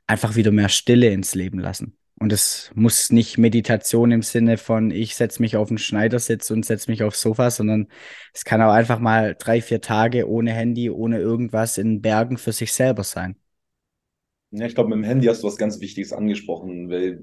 einfach 0.07 0.35
wieder 0.35 0.51
mehr 0.51 0.69
Stille 0.69 1.09
ins 1.09 1.33
Leben 1.33 1.59
lassen. 1.59 1.97
Und 2.19 2.31
es 2.31 2.69
muss 2.75 3.11
nicht 3.11 3.39
Meditation 3.39 4.11
im 4.11 4.21
Sinne 4.21 4.57
von, 4.57 4.91
ich 4.91 5.15
setze 5.15 5.41
mich 5.41 5.57
auf 5.57 5.69
den 5.69 5.79
Schneidersitz 5.79 6.51
und 6.51 6.63
setze 6.63 6.91
mich 6.91 7.01
aufs 7.01 7.19
Sofa, 7.19 7.49
sondern 7.49 7.87
es 8.31 8.45
kann 8.45 8.61
auch 8.61 8.71
einfach 8.71 8.99
mal 8.99 9.35
drei, 9.39 9.59
vier 9.59 9.81
Tage 9.81 10.29
ohne 10.29 10.51
Handy, 10.53 10.91
ohne 10.91 11.17
irgendwas 11.17 11.79
in 11.79 12.01
Bergen 12.01 12.37
für 12.37 12.51
sich 12.51 12.73
selber 12.73 13.03
sein. 13.03 13.37
Ja, 14.51 14.67
ich 14.67 14.75
glaube, 14.75 14.89
mit 14.89 14.97
dem 14.97 15.03
Handy 15.03 15.27
hast 15.27 15.41
du 15.41 15.47
was 15.47 15.57
ganz 15.57 15.79
Wichtiges 15.79 16.13
angesprochen, 16.13 16.89
weil 16.91 17.21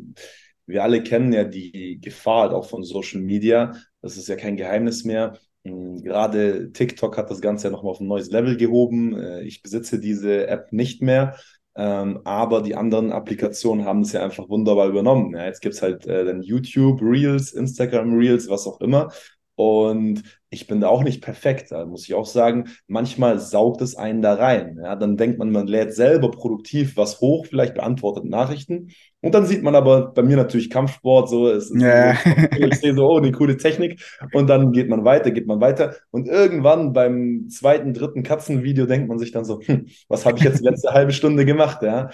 wir 0.67 0.83
alle 0.83 1.03
kennen 1.03 1.33
ja 1.33 1.45
die 1.45 2.01
Gefahr 2.01 2.53
auch 2.53 2.69
von 2.69 2.83
Social 2.83 3.21
Media. 3.21 3.77
Das 4.01 4.17
ist 4.17 4.29
ja 4.29 4.37
kein 4.37 4.57
Geheimnis 4.57 5.05
mehr. 5.05 5.39
Hm, 5.65 6.03
gerade 6.03 6.73
TikTok 6.73 7.17
hat 7.17 7.31
das 7.31 7.41
Ganze 7.41 7.69
ja 7.69 7.71
nochmal 7.71 7.93
auf 7.93 8.01
ein 8.01 8.07
neues 8.07 8.31
Level 8.31 8.57
gehoben. 8.57 9.19
Äh, 9.19 9.43
ich 9.43 9.63
besitze 9.63 10.01
diese 10.01 10.47
App 10.47 10.73
nicht 10.73 11.03
mehr, 11.03 11.37
ähm, 11.77 12.21
aber 12.25 12.63
die 12.63 12.77
anderen 12.77 13.13
Applikationen 13.13 13.85
haben 13.85 14.03
es 14.03 14.13
ja 14.13 14.23
einfach 14.23 14.49
wunderbar 14.49 14.89
übernommen. 14.89 15.37
jetzt 15.37 15.61
gibt 15.61 15.75
es 15.75 15.83
halt 15.83 16.07
äh, 16.07 16.25
dann 16.25 16.43
YouTube 16.43 17.01
Reels, 17.03 17.53
Instagram 17.53 18.15
Reels, 18.17 18.49
was 18.49 18.67
auch 18.67 18.81
immer. 18.81 19.13
Und 19.59 20.23
ich 20.51 20.68
bin 20.68 20.81
da 20.81 20.87
auch 20.87 21.03
nicht 21.03 21.21
perfekt, 21.21 21.73
da 21.73 21.85
muss 21.85 22.05
ich 22.05 22.14
auch 22.14 22.27
sagen. 22.27 22.68
Manchmal 22.87 23.40
saugt 23.40 23.83
es 23.83 23.97
einen 23.97 24.23
da 24.23 24.35
rein. 24.35 24.79
Ja, 24.81 24.94
dann 24.94 25.16
denkt 25.16 25.40
man, 25.40 25.51
man 25.51 25.66
lädt 25.66 25.92
selber 25.92 26.31
produktiv 26.31 26.97
was 26.97 27.21
hoch, 27.21 27.44
vielleicht 27.44 27.75
beantwortet 27.75 28.25
Nachrichten. 28.25 28.90
Und 29.21 29.35
dann 29.35 29.47
sieht 29.47 29.64
man 29.64 29.75
aber 29.75 30.12
bei 30.12 30.23
mir 30.23 30.37
natürlich 30.37 30.71
Kampfsport, 30.71 31.29
so, 31.29 31.49
es 31.49 31.73
ist 31.73 31.83
ja. 31.83 32.14
so, 32.14 32.31
ich 32.57 32.75
sehe 32.77 32.94
so, 32.94 33.09
oh, 33.09 33.16
eine 33.16 33.33
coole 33.33 33.57
Technik. 33.57 34.01
Und 34.33 34.49
dann 34.49 34.71
geht 34.71 34.88
man 34.88 35.05
weiter, 35.05 35.33
geht 35.33 35.49
man 35.49 35.61
weiter. 35.61 35.97
Und 36.12 36.29
irgendwann 36.29 36.92
beim 36.92 37.49
zweiten, 37.49 37.94
dritten 37.94 38.23
Katzenvideo 38.23 38.87
denkt 38.87 39.09
man 39.09 39.18
sich 39.18 39.33
dann 39.33 39.44
so, 39.44 39.61
hm, 39.61 39.87
was 40.07 40.25
habe 40.25 40.38
ich 40.38 40.44
jetzt 40.44 40.61
die 40.61 40.68
letzte 40.68 40.90
halbe 40.92 41.11
Stunde 41.11 41.44
gemacht, 41.44 41.83
ja? 41.83 42.11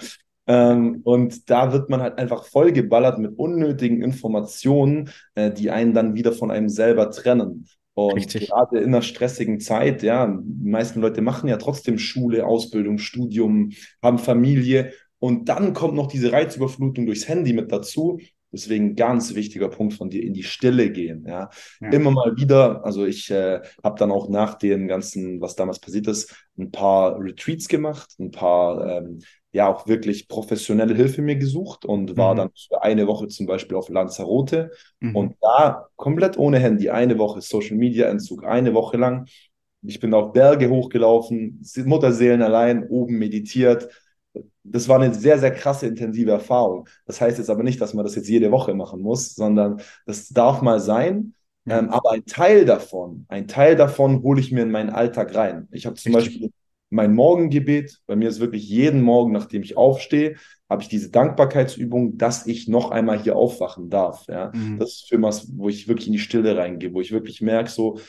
Ähm, 0.47 1.01
und 1.03 1.49
da 1.49 1.73
wird 1.73 1.89
man 1.89 2.01
halt 2.01 2.17
einfach 2.17 2.45
vollgeballert 2.45 3.19
mit 3.19 3.37
unnötigen 3.37 4.01
Informationen, 4.01 5.09
äh, 5.33 5.51
die 5.51 5.71
einen 5.71 5.93
dann 5.93 6.15
wieder 6.15 6.33
von 6.33 6.51
einem 6.51 6.69
selber 6.69 7.09
trennen. 7.11 7.67
Und 7.95 8.15
Richtig. 8.15 8.49
gerade 8.49 8.79
in 8.79 8.87
einer 8.87 9.01
stressigen 9.01 9.59
Zeit, 9.61 10.03
ja, 10.03 10.27
die 10.27 10.69
meisten 10.69 10.99
Leute 10.99 11.21
machen 11.21 11.47
ja 11.47 11.57
trotzdem 11.57 11.97
Schule, 11.97 12.45
Ausbildung, 12.45 12.97
Studium, 12.97 13.71
haben 14.03 14.19
Familie 14.19 14.91
und 15.19 15.47
dann 15.47 15.73
kommt 15.73 15.95
noch 15.95 16.07
diese 16.07 16.31
Reizüberflutung 16.31 17.05
durchs 17.05 17.27
Handy 17.27 17.53
mit 17.53 17.71
dazu. 17.71 18.19
Deswegen 18.51 18.95
ganz 18.95 19.35
wichtiger 19.35 19.69
Punkt 19.69 19.95
von 19.95 20.09
dir, 20.09 20.23
in 20.23 20.33
die 20.33 20.43
Stille 20.43 20.89
gehen. 20.91 21.25
Ja, 21.27 21.49
ja. 21.81 21.89
immer 21.89 22.11
mal 22.11 22.37
wieder. 22.37 22.85
Also 22.85 23.05
ich 23.05 23.29
äh, 23.31 23.59
habe 23.83 23.99
dann 23.99 24.11
auch 24.11 24.29
nach 24.29 24.55
dem 24.55 24.87
ganzen, 24.87 25.41
was 25.41 25.55
damals 25.55 25.79
passiert 25.79 26.07
ist, 26.07 26.35
ein 26.57 26.71
paar 26.71 27.19
Retreats 27.19 27.67
gemacht, 27.67 28.15
ein 28.19 28.31
paar 28.31 28.99
ähm, 28.99 29.19
ja 29.55 29.73
auch 29.73 29.87
wirklich 29.87 30.27
professionelle 30.27 30.93
Hilfe 30.93 31.21
mir 31.21 31.37
gesucht 31.37 31.85
und 31.85 32.17
war 32.17 32.33
mhm. 32.33 32.37
dann 32.37 32.49
für 32.53 32.83
eine 32.83 33.07
Woche 33.07 33.29
zum 33.29 33.45
Beispiel 33.45 33.77
auf 33.77 33.87
Lanzarote 33.87 34.71
mhm. 34.99 35.15
und 35.15 35.35
da 35.41 35.87
komplett 35.95 36.37
ohne 36.37 36.59
Handy, 36.59 36.89
eine 36.89 37.17
Woche 37.17 37.41
Social 37.41 37.77
Media 37.77 38.07
Entzug, 38.09 38.43
eine 38.43 38.73
Woche 38.73 38.97
lang. 38.97 39.27
Ich 39.81 40.01
bin 40.01 40.13
auf 40.13 40.33
Berge 40.33 40.69
hochgelaufen, 40.69 41.63
Mutterseelen 41.85 42.41
allein, 42.41 42.85
oben 42.89 43.17
meditiert. 43.17 43.87
Das 44.63 44.89
war 44.89 44.99
eine 44.99 45.13
sehr, 45.13 45.39
sehr 45.39 45.51
krasse, 45.51 45.87
intensive 45.87 46.31
Erfahrung. 46.31 46.89
Das 47.05 47.21
heißt 47.21 47.37
jetzt 47.37 47.49
aber 47.49 47.63
nicht, 47.63 47.79
dass 47.79 47.93
man 47.93 48.03
das 48.03 48.15
jetzt 48.15 48.27
jede 48.27 48.51
Woche 48.51 48.73
machen 48.73 48.99
muss, 48.99 49.35
sondern 49.35 49.79
das 50.05 50.27
darf 50.29 50.61
mal 50.61 50.81
sein. 50.81 51.33
Ähm, 51.67 51.89
aber 51.89 52.11
ein 52.11 52.25
Teil 52.25 52.65
davon, 52.65 53.25
ein 53.29 53.47
Teil 53.47 53.75
davon 53.77 54.21
hole 54.21 54.41
ich 54.41 54.51
mir 54.51 54.63
in 54.63 54.71
meinen 54.71 54.89
Alltag 54.89 55.33
rein. 55.33 55.69
Ich 55.71 55.85
habe 55.85 55.95
zum 55.95 56.13
Richtig. 56.13 56.41
Beispiel 56.41 56.51
mein 56.89 57.13
Morgengebet. 57.13 57.99
Bei 58.07 58.15
mir 58.15 58.29
ist 58.29 58.39
wirklich 58.39 58.67
jeden 58.67 59.01
Morgen, 59.01 59.31
nachdem 59.31 59.63
ich 59.63 59.77
aufstehe, 59.77 60.35
habe 60.69 60.81
ich 60.81 60.87
diese 60.87 61.11
Dankbarkeitsübung, 61.11 62.17
dass 62.17 62.47
ich 62.47 62.67
noch 62.67 62.91
einmal 62.91 63.21
hier 63.21 63.35
aufwachen 63.35 63.89
darf. 63.89 64.25
Ja? 64.27 64.51
Mhm. 64.53 64.79
Das 64.79 64.89
ist 64.89 65.09
für 65.09 65.21
was, 65.21 65.47
wo 65.55 65.69
ich 65.69 65.87
wirklich 65.87 66.07
in 66.07 66.13
die 66.13 66.19
Stille 66.19 66.57
reingehe, 66.57 66.93
wo 66.93 67.01
ich 67.01 67.11
wirklich 67.11 67.41
merke, 67.41 67.69
so, 67.69 67.99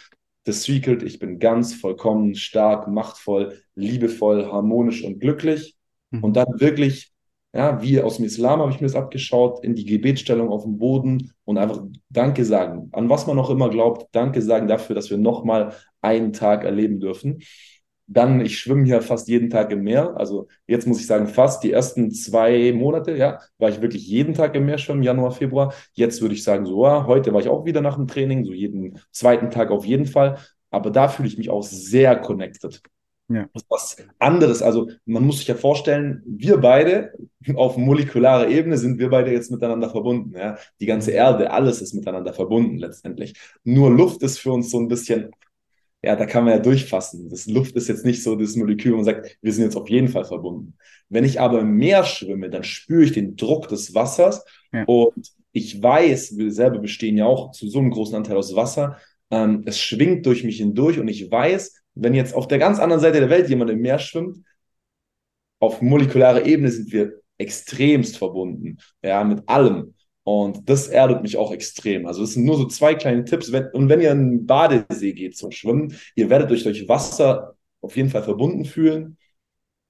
das 0.44 0.62
Secret, 0.62 1.02
ich 1.02 1.18
bin 1.18 1.38
ganz 1.38 1.74
vollkommen 1.74 2.34
stark, 2.36 2.86
machtvoll, 2.88 3.60
liebevoll, 3.74 4.46
harmonisch 4.46 5.04
und 5.04 5.18
glücklich. 5.18 5.76
Mhm. 6.10 6.24
Und 6.24 6.36
dann 6.36 6.46
wirklich, 6.58 7.12
ja, 7.52 7.82
wie 7.82 8.00
aus 8.00 8.16
dem 8.16 8.24
Islam 8.24 8.60
habe 8.60 8.70
ich 8.70 8.80
mir 8.80 8.86
das 8.86 8.94
abgeschaut, 8.94 9.64
in 9.64 9.74
die 9.74 9.84
Gebetsstellung 9.84 10.48
auf 10.48 10.62
dem 10.62 10.78
Boden 10.78 11.32
und 11.44 11.58
einfach 11.58 11.82
Danke 12.10 12.44
sagen. 12.44 12.88
An 12.92 13.10
was 13.10 13.26
man 13.26 13.38
auch 13.38 13.50
immer 13.50 13.70
glaubt, 13.70 14.06
Danke 14.12 14.40
sagen 14.40 14.68
dafür, 14.68 14.94
dass 14.94 15.10
wir 15.10 15.18
nochmal 15.18 15.74
einen 16.00 16.32
Tag 16.32 16.64
erleben 16.64 17.00
dürfen. 17.00 17.42
Dann, 18.08 18.40
ich 18.40 18.58
schwimme 18.58 18.84
hier 18.84 19.02
fast 19.02 19.28
jeden 19.28 19.50
Tag 19.50 19.72
im 19.72 19.82
Meer. 19.82 20.16
Also 20.16 20.48
jetzt 20.66 20.86
muss 20.86 21.00
ich 21.00 21.06
sagen, 21.06 21.26
fast 21.26 21.64
die 21.64 21.72
ersten 21.72 22.12
zwei 22.12 22.72
Monate, 22.72 23.16
ja, 23.16 23.40
war 23.58 23.68
ich 23.68 23.80
wirklich 23.80 24.06
jeden 24.06 24.34
Tag 24.34 24.54
im 24.54 24.66
Meer 24.66 24.78
schwimmen, 24.78 25.02
Januar, 25.02 25.32
Februar. 25.32 25.74
Jetzt 25.92 26.22
würde 26.22 26.34
ich 26.34 26.44
sagen, 26.44 26.66
so, 26.66 26.84
ja, 26.84 27.06
heute 27.06 27.32
war 27.32 27.40
ich 27.40 27.48
auch 27.48 27.64
wieder 27.64 27.80
nach 27.80 27.96
dem 27.96 28.06
Training, 28.06 28.44
so 28.44 28.52
jeden 28.52 29.00
zweiten 29.10 29.50
Tag 29.50 29.70
auf 29.70 29.84
jeden 29.84 30.06
Fall. 30.06 30.38
Aber 30.70 30.90
da 30.90 31.08
fühle 31.08 31.28
ich 31.28 31.38
mich 31.38 31.50
auch 31.50 31.62
sehr 31.62 32.16
connected. 32.16 32.82
Ja. 33.28 33.48
Was 33.68 33.96
anderes, 34.20 34.62
also 34.62 34.88
man 35.04 35.24
muss 35.24 35.38
sich 35.38 35.48
ja 35.48 35.56
vorstellen, 35.56 36.22
wir 36.26 36.58
beide 36.58 37.12
auf 37.56 37.76
molekularer 37.76 38.48
Ebene 38.48 38.78
sind 38.78 38.98
wir 39.00 39.10
beide 39.10 39.32
jetzt 39.32 39.50
miteinander 39.50 39.90
verbunden. 39.90 40.36
Ja? 40.36 40.58
Die 40.78 40.86
ganze 40.86 41.10
Erde, 41.10 41.50
alles 41.50 41.82
ist 41.82 41.92
miteinander 41.92 42.32
verbunden 42.32 42.78
letztendlich. 42.78 43.34
Nur 43.64 43.90
Luft 43.90 44.22
ist 44.22 44.38
für 44.38 44.52
uns 44.52 44.70
so 44.70 44.78
ein 44.78 44.86
bisschen 44.86 45.30
ja, 46.06 46.14
da 46.14 46.24
kann 46.24 46.44
man 46.44 46.52
ja 46.54 46.60
durchfassen. 46.60 47.28
Das 47.30 47.46
Luft 47.46 47.74
ist 47.74 47.88
jetzt 47.88 48.04
nicht 48.04 48.22
so 48.22 48.36
das 48.36 48.54
Molekül, 48.54 48.92
wo 48.92 48.96
man 48.96 49.04
sagt, 49.04 49.36
wir 49.42 49.52
sind 49.52 49.64
jetzt 49.64 49.76
auf 49.76 49.90
jeden 49.90 50.06
Fall 50.06 50.24
verbunden. 50.24 50.74
Wenn 51.08 51.24
ich 51.24 51.40
aber 51.40 51.60
im 51.60 51.72
Meer 51.72 52.04
schwimme, 52.04 52.48
dann 52.48 52.62
spüre 52.62 53.02
ich 53.02 53.10
den 53.10 53.34
Druck 53.34 53.66
des 53.68 53.92
Wassers 53.92 54.44
ja. 54.72 54.84
und 54.84 55.32
ich 55.50 55.82
weiß, 55.82 56.38
wir 56.38 56.52
selber 56.52 56.78
bestehen 56.78 57.16
ja 57.16 57.26
auch 57.26 57.50
zu 57.50 57.68
so 57.68 57.80
einem 57.80 57.90
großen 57.90 58.14
Anteil 58.14 58.36
aus 58.36 58.54
Wasser. 58.54 58.98
Ähm, 59.32 59.64
es 59.66 59.80
schwingt 59.80 60.24
durch 60.26 60.44
mich 60.44 60.58
hindurch 60.58 61.00
und 61.00 61.08
ich 61.08 61.28
weiß, 61.28 61.82
wenn 61.96 62.14
jetzt 62.14 62.36
auf 62.36 62.46
der 62.46 62.58
ganz 62.58 62.78
anderen 62.78 63.02
Seite 63.02 63.18
der 63.18 63.30
Welt 63.30 63.48
jemand 63.48 63.72
im 63.72 63.80
Meer 63.80 63.98
schwimmt, 63.98 64.38
auf 65.58 65.82
molekularer 65.82 66.46
Ebene 66.46 66.70
sind 66.70 66.92
wir 66.92 67.14
extremst 67.36 68.16
verbunden, 68.16 68.78
ja, 69.02 69.24
mit 69.24 69.48
allem. 69.48 69.95
Und 70.26 70.68
das 70.68 70.88
erdet 70.88 71.22
mich 71.22 71.36
auch 71.36 71.52
extrem. 71.52 72.04
Also 72.04 72.22
das 72.22 72.32
sind 72.32 72.44
nur 72.44 72.56
so 72.56 72.64
zwei 72.66 72.96
kleine 72.96 73.24
Tipps. 73.24 73.52
Wenn, 73.52 73.68
und 73.68 73.88
wenn 73.88 74.00
ihr 74.00 74.10
in 74.10 74.18
einen 74.18 74.46
Badesee 74.46 75.12
geht 75.12 75.36
zum 75.36 75.52
Schwimmen, 75.52 75.96
ihr 76.16 76.28
werdet 76.28 76.50
euch 76.50 76.64
durch 76.64 76.88
Wasser 76.88 77.54
auf 77.80 77.96
jeden 77.96 78.10
Fall 78.10 78.24
verbunden 78.24 78.64
fühlen. 78.64 79.18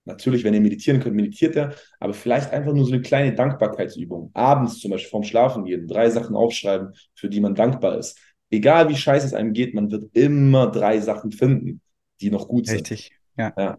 Natürlich, 0.05 0.45
wenn 0.45 0.53
ihr 0.53 0.61
meditieren 0.61 1.01
könnt, 1.01 1.17
meditiert 1.17 1.57
ihr, 1.57 1.75
aber 2.01 2.13
vielleicht 2.13 2.53
einfach 2.53 2.75
nur 2.75 2.85
so 2.85 2.93
eine 2.93 3.01
kleine 3.01 3.35
Dankbarkeitsübung. 3.35 4.31
Abends 4.35 4.79
zum 4.79 4.91
Beispiel 4.91 5.09
vorm 5.09 5.23
Schlafen 5.23 5.65
gehen, 5.65 5.89
drei 5.89 6.11
Sachen 6.11 6.37
aufschreiben, 6.37 6.93
für 7.15 7.31
die 7.31 7.41
man 7.41 7.55
dankbar 7.55 7.97
ist. 7.97 8.19
Egal 8.51 8.91
wie 8.91 8.95
scheiße 8.95 9.27
es 9.27 9.33
einem 9.33 9.55
geht, 9.55 9.73
man 9.73 9.91
wird 9.91 10.15
immer 10.15 10.71
drei 10.71 11.01
Sachen 11.01 11.33
finden, 11.33 11.81
die 12.21 12.31
noch 12.31 12.47
gut 12.47 12.67
sind. 12.67 12.77
Richtig, 12.91 13.13
ja. 13.39 13.55
ja. 13.57 13.79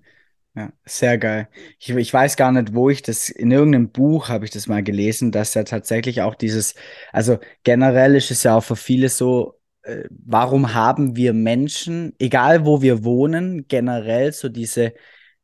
Ja, 0.57 0.71
sehr 0.85 1.19
geil. 1.19 1.49
Ich, 1.77 1.89
ich 1.91 2.11
weiß 2.11 2.35
gar 2.35 2.51
nicht, 2.51 2.73
wo 2.73 2.89
ich 2.89 3.03
das, 3.03 3.29
in 3.29 3.51
irgendeinem 3.51 3.91
Buch 3.91 4.29
habe 4.29 4.43
ich 4.43 4.49
das 4.49 4.65
mal 4.67 4.81
gelesen, 4.81 5.31
dass 5.31 5.53
ja 5.53 5.63
tatsächlich 5.63 6.23
auch 6.23 6.33
dieses, 6.33 6.73
also 7.11 7.37
generell 7.63 8.15
ist 8.15 8.31
es 8.31 8.41
ja 8.41 8.55
auch 8.57 8.63
für 8.63 8.75
viele 8.75 9.09
so, 9.09 9.59
äh, 9.83 10.05
warum 10.09 10.73
haben 10.73 11.15
wir 11.15 11.33
Menschen, 11.33 12.15
egal 12.17 12.65
wo 12.65 12.81
wir 12.81 13.03
wohnen, 13.03 13.67
generell 13.67 14.33
so 14.33 14.49
diese, 14.49 14.93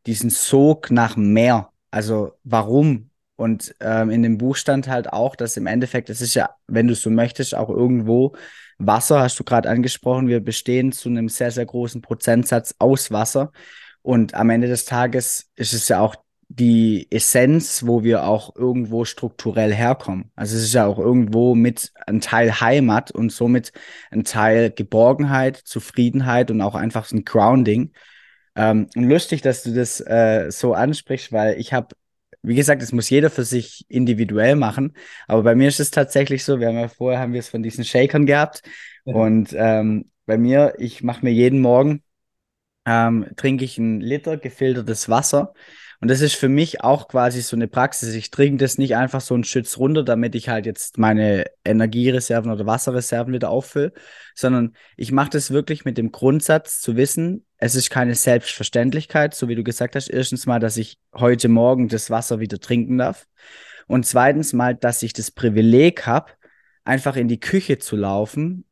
diesen 0.07 0.31
Sog 0.31 0.89
nach 0.89 1.15
mehr? 1.15 1.69
Also 1.91 2.31
warum? 2.43 3.11
Und 3.35 3.75
ähm, 3.81 4.09
in 4.09 4.23
dem 4.23 4.39
Buch 4.39 4.55
stand 4.55 4.87
halt 4.87 5.13
auch, 5.13 5.35
dass 5.35 5.57
im 5.57 5.67
Endeffekt, 5.67 6.09
es 6.09 6.21
ist 6.21 6.33
ja, 6.33 6.55
wenn 6.65 6.87
du 6.87 6.95
so 6.95 7.11
möchtest, 7.11 7.53
auch 7.53 7.69
irgendwo 7.69 8.35
Wasser, 8.79 9.21
hast 9.21 9.39
du 9.39 9.43
gerade 9.43 9.69
angesprochen, 9.69 10.27
wir 10.27 10.39
bestehen 10.39 10.91
zu 10.91 11.09
einem 11.09 11.29
sehr, 11.29 11.51
sehr 11.51 11.65
großen 11.67 12.01
Prozentsatz 12.01 12.73
aus 12.79 13.11
Wasser. 13.11 13.51
Und 14.03 14.35
am 14.35 14.49
Ende 14.49 14.67
des 14.67 14.85
Tages 14.85 15.49
ist 15.55 15.73
es 15.73 15.87
ja 15.87 16.01
auch 16.01 16.15
die 16.49 17.07
Essenz, 17.09 17.87
wo 17.87 18.03
wir 18.03 18.25
auch 18.25 18.55
irgendwo 18.55 19.05
strukturell 19.05 19.73
herkommen. 19.73 20.31
Also 20.35 20.55
es 20.55 20.63
ist 20.63 20.73
ja 20.73 20.85
auch 20.85 20.99
irgendwo 20.99 21.55
mit 21.55 21.91
ein 22.05 22.21
Teil 22.21 22.59
Heimat 22.59 23.09
und 23.09 23.31
somit 23.31 23.71
ein 24.11 24.23
Teil 24.23 24.69
Geborgenheit, 24.69 25.57
Zufriedenheit 25.57 26.51
und 26.51 26.61
auch 26.61 26.75
einfach 26.75 27.05
so 27.05 27.15
ein 27.15 27.25
Grounding. 27.25 27.93
Ähm, 28.55 28.87
und 28.95 29.05
lustig, 29.05 29.41
dass 29.41 29.63
du 29.63 29.73
das 29.73 29.99
äh, 30.01 30.51
so 30.51 30.73
ansprichst, 30.73 31.31
weil 31.31 31.59
ich 31.59 31.73
habe, 31.73 31.95
wie 32.43 32.55
gesagt, 32.55 32.83
das 32.83 32.91
muss 32.91 33.09
jeder 33.09 33.31
für 33.31 33.45
sich 33.45 33.85
individuell 33.89 34.55
machen. 34.55 34.93
Aber 35.27 35.41
bei 35.41 35.55
mir 35.55 35.69
ist 35.69 35.79
es 35.79 35.89
tatsächlich 35.89 36.43
so, 36.43 36.59
wir 36.59 36.67
haben 36.67 36.77
ja 36.77 36.87
vorher 36.87 37.19
haben 37.19 37.33
wir 37.33 37.39
es 37.39 37.49
von 37.49 37.63
diesen 37.63 37.83
Shakern 37.85 38.27
gehabt. 38.27 38.61
Ja. 39.05 39.15
Und 39.15 39.55
ähm, 39.57 40.11
bei 40.27 40.37
mir, 40.37 40.75
ich 40.77 41.01
mache 41.01 41.25
mir 41.25 41.31
jeden 41.31 41.61
Morgen 41.61 42.03
ähm, 42.85 43.27
trinke 43.35 43.65
ich 43.65 43.77
einen 43.77 44.01
Liter 44.01 44.37
gefiltertes 44.37 45.09
Wasser. 45.09 45.53
Und 46.01 46.09
das 46.09 46.19
ist 46.19 46.35
für 46.35 46.49
mich 46.49 46.83
auch 46.83 47.07
quasi 47.07 47.41
so 47.41 47.55
eine 47.55 47.69
Praxis. 47.69 48.13
Ich 48.13 48.29
trinke 48.29 48.57
das 48.57 48.77
nicht 48.77 48.97
einfach 48.97 49.21
so 49.21 49.35
einen 49.35 49.45
Schütz 49.45 49.77
runter, 49.77 50.03
damit 50.03 50.35
ich 50.35 50.49
halt 50.49 50.65
jetzt 50.65 50.97
meine 50.97 51.45
Energiereserven 51.63 52.51
oder 52.51 52.65
Wasserreserven 52.65 53.33
wieder 53.33 53.49
auffülle, 53.49 53.93
sondern 54.35 54.73
ich 54.97 55.13
mache 55.13 55.29
das 55.29 55.51
wirklich 55.51 55.85
mit 55.85 55.97
dem 55.97 56.11
Grundsatz 56.11 56.81
zu 56.81 56.97
wissen, 56.97 57.45
es 57.57 57.75
ist 57.75 57.89
keine 57.89 58.15
Selbstverständlichkeit, 58.15 59.33
so 59.33 59.47
wie 59.47 59.55
du 59.55 59.63
gesagt 59.63 59.95
hast. 59.95 60.09
Erstens 60.09 60.45
mal, 60.45 60.59
dass 60.59 60.75
ich 60.75 60.99
heute 61.13 61.47
Morgen 61.47 61.87
das 61.87 62.09
Wasser 62.09 62.41
wieder 62.41 62.59
trinken 62.59 62.97
darf. 62.97 63.25
Und 63.87 64.05
zweitens 64.05 64.51
mal, 64.51 64.75
dass 64.75 65.01
ich 65.03 65.13
das 65.13 65.31
Privileg 65.31 66.05
habe, 66.05 66.33
einfach 66.83 67.15
in 67.15 67.29
die 67.29 67.39
Küche 67.39 67.77
zu 67.77 67.95
laufen, 67.95 68.65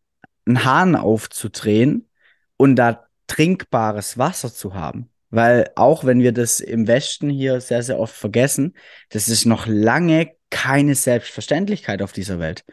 einen 0.45 0.65
Hahn 0.65 0.97
aufzudrehen 0.97 2.09
und 2.57 2.75
da 2.75 3.07
trinkbares 3.31 4.17
Wasser 4.17 4.53
zu 4.53 4.73
haben. 4.73 5.09
Weil 5.29 5.71
auch 5.75 6.03
wenn 6.03 6.19
wir 6.19 6.33
das 6.33 6.59
im 6.59 6.87
Westen 6.87 7.29
hier 7.29 7.61
sehr, 7.61 7.81
sehr 7.83 7.97
oft 7.97 8.13
vergessen, 8.13 8.75
das 9.09 9.29
ist 9.29 9.45
noch 9.45 9.65
lange 9.65 10.31
keine 10.49 10.95
Selbstverständlichkeit 10.95 12.01
auf 12.01 12.11
dieser 12.11 12.39
Welt. 12.39 12.65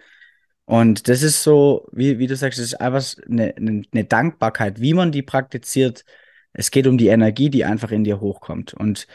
Und 0.64 1.08
das 1.08 1.22
ist 1.22 1.44
so, 1.44 1.86
wie, 1.92 2.18
wie 2.18 2.26
du 2.26 2.34
sagst, 2.34 2.58
das 2.58 2.66
ist 2.66 2.80
einfach 2.80 3.04
eine, 3.30 3.54
eine 3.56 4.04
Dankbarkeit, 4.04 4.80
wie 4.80 4.94
man 4.94 5.12
die 5.12 5.22
praktiziert. 5.22 6.04
Es 6.52 6.72
geht 6.72 6.88
um 6.88 6.98
die 6.98 7.06
Energie, 7.06 7.50
die 7.50 7.64
einfach 7.64 7.92
in 7.92 8.02
dir 8.02 8.20
hochkommt. 8.20 8.74
Und 8.74 9.06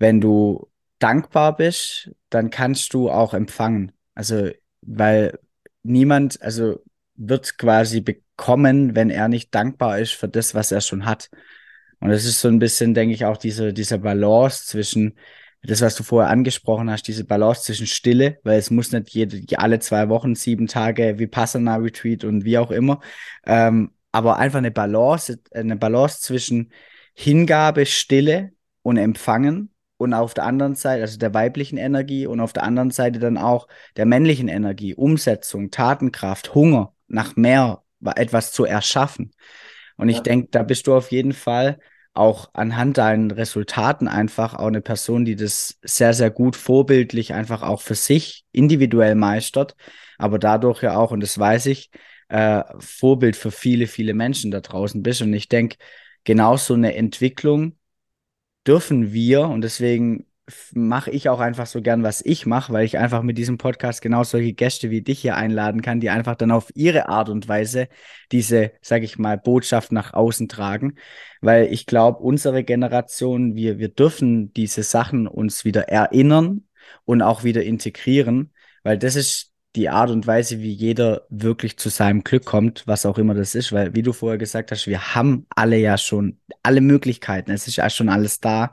wenn 0.00 0.20
du 0.20 0.68
dankbar 0.98 1.56
bist, 1.56 2.10
dann 2.30 2.50
kannst 2.50 2.92
du 2.94 3.10
auch 3.10 3.32
empfangen. 3.32 3.92
Also, 4.14 4.50
weil 4.82 5.38
niemand, 5.84 6.42
also 6.42 6.82
wird 7.20 7.58
quasi 7.58 8.00
bekommen, 8.00 8.96
wenn 8.96 9.10
er 9.10 9.28
nicht 9.28 9.54
dankbar 9.54 9.98
ist 9.98 10.12
für 10.12 10.28
das, 10.28 10.54
was 10.54 10.72
er 10.72 10.80
schon 10.80 11.04
hat. 11.04 11.30
Und 12.00 12.08
das 12.08 12.24
ist 12.24 12.40
so 12.40 12.48
ein 12.48 12.58
bisschen, 12.58 12.94
denke 12.94 13.14
ich, 13.14 13.26
auch 13.26 13.36
diese, 13.36 13.72
diese 13.74 13.98
Balance 13.98 14.64
zwischen 14.66 15.14
das, 15.62 15.82
was 15.82 15.94
du 15.94 16.02
vorher 16.02 16.30
angesprochen 16.30 16.90
hast, 16.90 17.06
diese 17.06 17.24
Balance 17.24 17.64
zwischen 17.64 17.86
Stille, 17.86 18.38
weil 18.44 18.58
es 18.58 18.70
muss 18.70 18.92
nicht 18.92 19.10
jede, 19.10 19.58
alle 19.58 19.78
zwei 19.78 20.08
Wochen, 20.08 20.34
sieben 20.34 20.66
Tage 20.66 21.18
Vipassana 21.18 21.76
Retreat 21.76 22.24
und 22.24 22.44
wie 22.46 22.56
auch 22.56 22.70
immer, 22.70 23.00
ähm, 23.46 23.92
aber 24.10 24.38
einfach 24.38 24.58
eine 24.58 24.70
Balance, 24.70 25.38
eine 25.52 25.76
Balance 25.76 26.20
zwischen 26.22 26.72
Hingabe, 27.14 27.84
Stille 27.84 28.52
und 28.82 28.96
Empfangen 28.96 29.70
und 29.98 30.14
auf 30.14 30.32
der 30.32 30.44
anderen 30.44 30.76
Seite, 30.76 31.02
also 31.02 31.18
der 31.18 31.34
weiblichen 31.34 31.76
Energie 31.76 32.26
und 32.26 32.40
auf 32.40 32.54
der 32.54 32.62
anderen 32.62 32.90
Seite 32.90 33.18
dann 33.18 33.36
auch 33.36 33.68
der 33.96 34.06
männlichen 34.06 34.48
Energie, 34.48 34.94
Umsetzung, 34.94 35.70
Tatenkraft, 35.70 36.54
Hunger 36.54 36.94
nach 37.10 37.36
mehr, 37.36 37.82
etwas 38.16 38.52
zu 38.52 38.64
erschaffen. 38.64 39.32
Und 39.96 40.08
ich 40.08 40.16
ja. 40.18 40.22
denke, 40.22 40.48
da 40.50 40.62
bist 40.62 40.86
du 40.86 40.94
auf 40.94 41.10
jeden 41.10 41.32
Fall 41.32 41.78
auch 42.12 42.50
anhand 42.54 42.98
deinen 42.98 43.30
Resultaten 43.30 44.08
einfach 44.08 44.54
auch 44.54 44.66
eine 44.66 44.80
Person, 44.80 45.24
die 45.24 45.36
das 45.36 45.78
sehr, 45.82 46.12
sehr 46.14 46.30
gut 46.30 46.56
vorbildlich 46.56 47.34
einfach 47.34 47.62
auch 47.62 47.80
für 47.80 47.94
sich 47.94 48.44
individuell 48.52 49.14
meistert, 49.14 49.76
aber 50.18 50.38
dadurch 50.38 50.82
ja 50.82 50.96
auch, 50.96 51.12
und 51.12 51.20
das 51.20 51.38
weiß 51.38 51.66
ich, 51.66 51.90
äh, 52.28 52.62
Vorbild 52.78 53.36
für 53.36 53.50
viele, 53.50 53.86
viele 53.86 54.14
Menschen 54.14 54.50
da 54.50 54.60
draußen 54.60 55.02
bist. 55.02 55.22
Und 55.22 55.32
ich 55.34 55.48
denke, 55.48 55.76
genau 56.24 56.56
so 56.56 56.74
eine 56.74 56.94
Entwicklung 56.94 57.76
dürfen 58.66 59.12
wir, 59.12 59.42
und 59.42 59.62
deswegen 59.62 60.26
mache 60.74 61.10
ich 61.10 61.28
auch 61.28 61.40
einfach 61.40 61.66
so 61.66 61.80
gern, 61.80 62.02
was 62.02 62.22
ich 62.24 62.46
mache, 62.46 62.72
weil 62.72 62.84
ich 62.84 62.98
einfach 62.98 63.22
mit 63.22 63.38
diesem 63.38 63.58
Podcast 63.58 64.02
genau 64.02 64.24
solche 64.24 64.52
Gäste 64.52 64.90
wie 64.90 65.02
dich 65.02 65.20
hier 65.20 65.36
einladen 65.36 65.82
kann, 65.82 66.00
die 66.00 66.10
einfach 66.10 66.34
dann 66.34 66.50
auf 66.50 66.70
ihre 66.74 67.08
Art 67.08 67.28
und 67.28 67.48
Weise 67.48 67.88
diese, 68.32 68.72
sag 68.80 69.02
ich 69.02 69.18
mal, 69.18 69.38
Botschaft 69.38 69.92
nach 69.92 70.12
außen 70.12 70.48
tragen. 70.48 70.96
Weil 71.40 71.72
ich 71.72 71.86
glaube, 71.86 72.18
unsere 72.18 72.64
Generation, 72.64 73.54
wir, 73.54 73.78
wir 73.78 73.88
dürfen 73.88 74.52
diese 74.52 74.82
Sachen 74.82 75.26
uns 75.26 75.64
wieder 75.64 75.88
erinnern 75.88 76.64
und 77.04 77.22
auch 77.22 77.44
wieder 77.44 77.62
integrieren, 77.62 78.52
weil 78.82 78.98
das 78.98 79.16
ist 79.16 79.52
die 79.76 79.88
Art 79.88 80.10
und 80.10 80.26
Weise, 80.26 80.58
wie 80.60 80.72
jeder 80.72 81.26
wirklich 81.30 81.78
zu 81.78 81.90
seinem 81.90 82.24
Glück 82.24 82.44
kommt, 82.44 82.86
was 82.86 83.06
auch 83.06 83.18
immer 83.18 83.34
das 83.34 83.54
ist, 83.54 83.72
weil 83.72 83.94
wie 83.94 84.02
du 84.02 84.12
vorher 84.12 84.38
gesagt 84.38 84.72
hast, 84.72 84.88
wir 84.88 85.14
haben 85.14 85.46
alle 85.54 85.76
ja 85.76 85.96
schon 85.96 86.40
alle 86.62 86.80
Möglichkeiten, 86.80 87.52
es 87.52 87.68
ist 87.68 87.76
ja 87.76 87.88
schon 87.88 88.08
alles 88.08 88.40
da. 88.40 88.72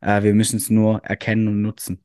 Äh, 0.00 0.22
wir 0.22 0.34
müssen 0.34 0.56
es 0.56 0.70
nur 0.70 0.98
erkennen 1.04 1.48
und 1.48 1.62
nutzen. 1.62 2.02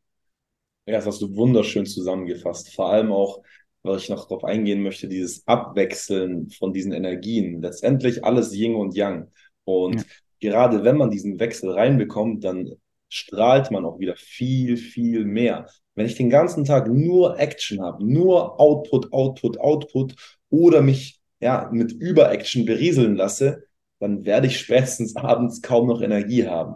Ja, 0.85 0.95
das 0.95 1.05
hast 1.05 1.21
du 1.21 1.35
wunderschön 1.35 1.85
zusammengefasst. 1.85 2.73
Vor 2.73 2.89
allem 2.89 3.11
auch, 3.11 3.41
was 3.83 4.03
ich 4.03 4.09
noch 4.09 4.27
darauf 4.27 4.43
eingehen 4.43 4.83
möchte, 4.83 5.07
dieses 5.07 5.47
Abwechseln 5.47 6.49
von 6.49 6.73
diesen 6.73 6.91
Energien. 6.91 7.61
Letztendlich 7.61 8.23
alles 8.25 8.53
Yin 8.53 8.75
und 8.75 8.95
Yang. 8.95 9.31
Und 9.63 9.95
ja. 9.95 10.03
gerade 10.39 10.83
wenn 10.83 10.97
man 10.97 11.09
diesen 11.09 11.39
Wechsel 11.39 11.71
reinbekommt, 11.71 12.43
dann 12.43 12.73
strahlt 13.07 13.71
man 13.71 13.85
auch 13.85 13.99
wieder 13.99 14.15
viel, 14.15 14.75
viel 14.75 15.23
mehr. 15.23 15.67
Wenn 15.95 16.07
ich 16.07 16.15
den 16.15 16.29
ganzen 16.29 16.65
Tag 16.65 16.89
nur 16.89 17.39
Action 17.39 17.81
habe, 17.81 18.03
nur 18.03 18.59
Output, 18.59 19.13
Output, 19.13 19.59
Output 19.59 20.15
oder 20.49 20.81
mich 20.81 21.19
ja 21.39 21.69
mit 21.71 21.91
Über-Action 21.91 22.65
berieseln 22.65 23.15
lasse, 23.15 23.65
dann 23.99 24.25
werde 24.25 24.47
ich 24.47 24.59
spätestens 24.59 25.15
abends 25.15 25.61
kaum 25.61 25.87
noch 25.87 26.01
Energie 26.01 26.47
haben. 26.47 26.75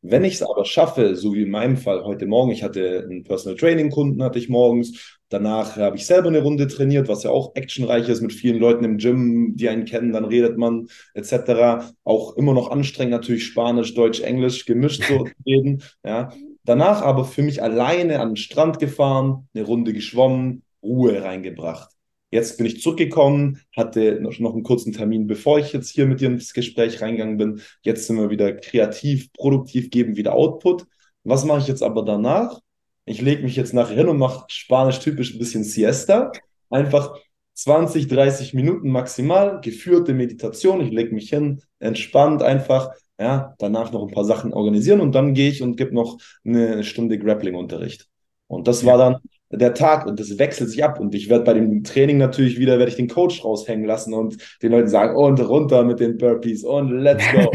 Wenn 0.00 0.24
ich 0.24 0.34
es 0.34 0.42
aber 0.42 0.64
schaffe, 0.64 1.16
so 1.16 1.34
wie 1.34 1.42
in 1.42 1.50
meinem 1.50 1.76
Fall 1.76 2.04
heute 2.04 2.26
Morgen, 2.26 2.52
ich 2.52 2.62
hatte 2.62 3.04
einen 3.04 3.24
Personal 3.24 3.58
Training 3.58 3.90
Kunden, 3.90 4.22
hatte 4.22 4.38
ich 4.38 4.48
morgens, 4.48 5.18
danach 5.28 5.76
habe 5.76 5.96
ich 5.96 6.06
selber 6.06 6.28
eine 6.28 6.40
Runde 6.40 6.68
trainiert, 6.68 7.08
was 7.08 7.24
ja 7.24 7.30
auch 7.30 7.56
actionreich 7.56 8.08
ist 8.08 8.20
mit 8.20 8.32
vielen 8.32 8.60
Leuten 8.60 8.84
im 8.84 8.98
Gym, 8.98 9.56
die 9.56 9.68
einen 9.68 9.86
kennen, 9.86 10.12
dann 10.12 10.24
redet 10.24 10.56
man 10.56 10.86
etc. 11.14 11.92
Auch 12.04 12.36
immer 12.36 12.54
noch 12.54 12.70
anstrengend 12.70 13.10
natürlich 13.10 13.44
Spanisch, 13.44 13.94
Deutsch, 13.94 14.20
Englisch 14.20 14.66
gemischt 14.66 15.02
so 15.04 15.26
reden. 15.46 15.82
Ja. 16.04 16.32
Danach 16.64 17.02
aber 17.02 17.24
für 17.24 17.42
mich 17.42 17.62
alleine 17.62 18.20
an 18.20 18.30
den 18.30 18.36
Strand 18.36 18.78
gefahren, 18.78 19.48
eine 19.52 19.64
Runde 19.64 19.92
geschwommen, 19.92 20.62
Ruhe 20.80 21.24
reingebracht. 21.24 21.90
Jetzt 22.30 22.58
bin 22.58 22.66
ich 22.66 22.82
zurückgekommen, 22.82 23.60
hatte 23.74 24.20
noch 24.20 24.38
einen 24.38 24.62
kurzen 24.62 24.92
Termin, 24.92 25.26
bevor 25.26 25.58
ich 25.58 25.72
jetzt 25.72 25.88
hier 25.88 26.06
mit 26.06 26.20
dir 26.20 26.28
ins 26.28 26.52
Gespräch 26.52 27.00
reingegangen 27.00 27.38
bin. 27.38 27.62
Jetzt 27.82 28.06
sind 28.06 28.16
wir 28.16 28.28
wieder 28.28 28.52
kreativ, 28.52 29.32
produktiv, 29.32 29.90
geben 29.90 30.16
wieder 30.16 30.34
Output. 30.34 30.84
Was 31.24 31.44
mache 31.44 31.60
ich 31.60 31.68
jetzt 31.68 31.82
aber 31.82 32.04
danach? 32.04 32.60
Ich 33.06 33.22
lege 33.22 33.42
mich 33.42 33.56
jetzt 33.56 33.72
nachher 33.72 33.96
hin 33.96 34.08
und 34.08 34.18
mache 34.18 34.44
spanisch 34.48 34.98
typisch 34.98 35.34
ein 35.34 35.38
bisschen 35.38 35.64
Siesta. 35.64 36.32
Einfach 36.68 37.14
20, 37.54 38.08
30 38.08 38.52
Minuten 38.52 38.90
maximal, 38.90 39.60
geführte 39.62 40.12
Meditation. 40.12 40.82
Ich 40.82 40.90
lege 40.90 41.14
mich 41.14 41.30
hin, 41.30 41.62
entspannt 41.78 42.42
einfach. 42.42 42.90
Ja, 43.18 43.54
danach 43.58 43.90
noch 43.90 44.06
ein 44.06 44.14
paar 44.14 44.24
Sachen 44.24 44.52
organisieren 44.52 45.00
und 45.00 45.12
dann 45.12 45.34
gehe 45.34 45.50
ich 45.50 45.62
und 45.62 45.76
gebe 45.76 45.94
noch 45.94 46.18
eine 46.44 46.84
Stunde 46.84 47.18
Grappling-Unterricht. 47.18 48.06
Und 48.46 48.68
das 48.68 48.84
war 48.84 48.98
dann 48.98 49.16
der 49.50 49.74
Tag 49.74 50.06
und 50.06 50.20
das 50.20 50.38
wechselt 50.38 50.70
sich 50.70 50.84
ab 50.84 51.00
und 51.00 51.14
ich 51.14 51.28
werde 51.30 51.44
bei 51.44 51.54
dem 51.54 51.82
Training 51.82 52.18
natürlich 52.18 52.58
wieder, 52.58 52.78
werde 52.78 52.90
ich 52.90 52.96
den 52.96 53.08
Coach 53.08 53.44
raushängen 53.44 53.86
lassen 53.86 54.12
und 54.12 54.36
den 54.62 54.72
Leuten 54.72 54.88
sagen, 54.88 55.16
und 55.16 55.40
runter 55.40 55.84
mit 55.84 56.00
den 56.00 56.18
Burpees 56.18 56.64
und 56.64 56.90
let's 56.90 57.24
go. 57.32 57.50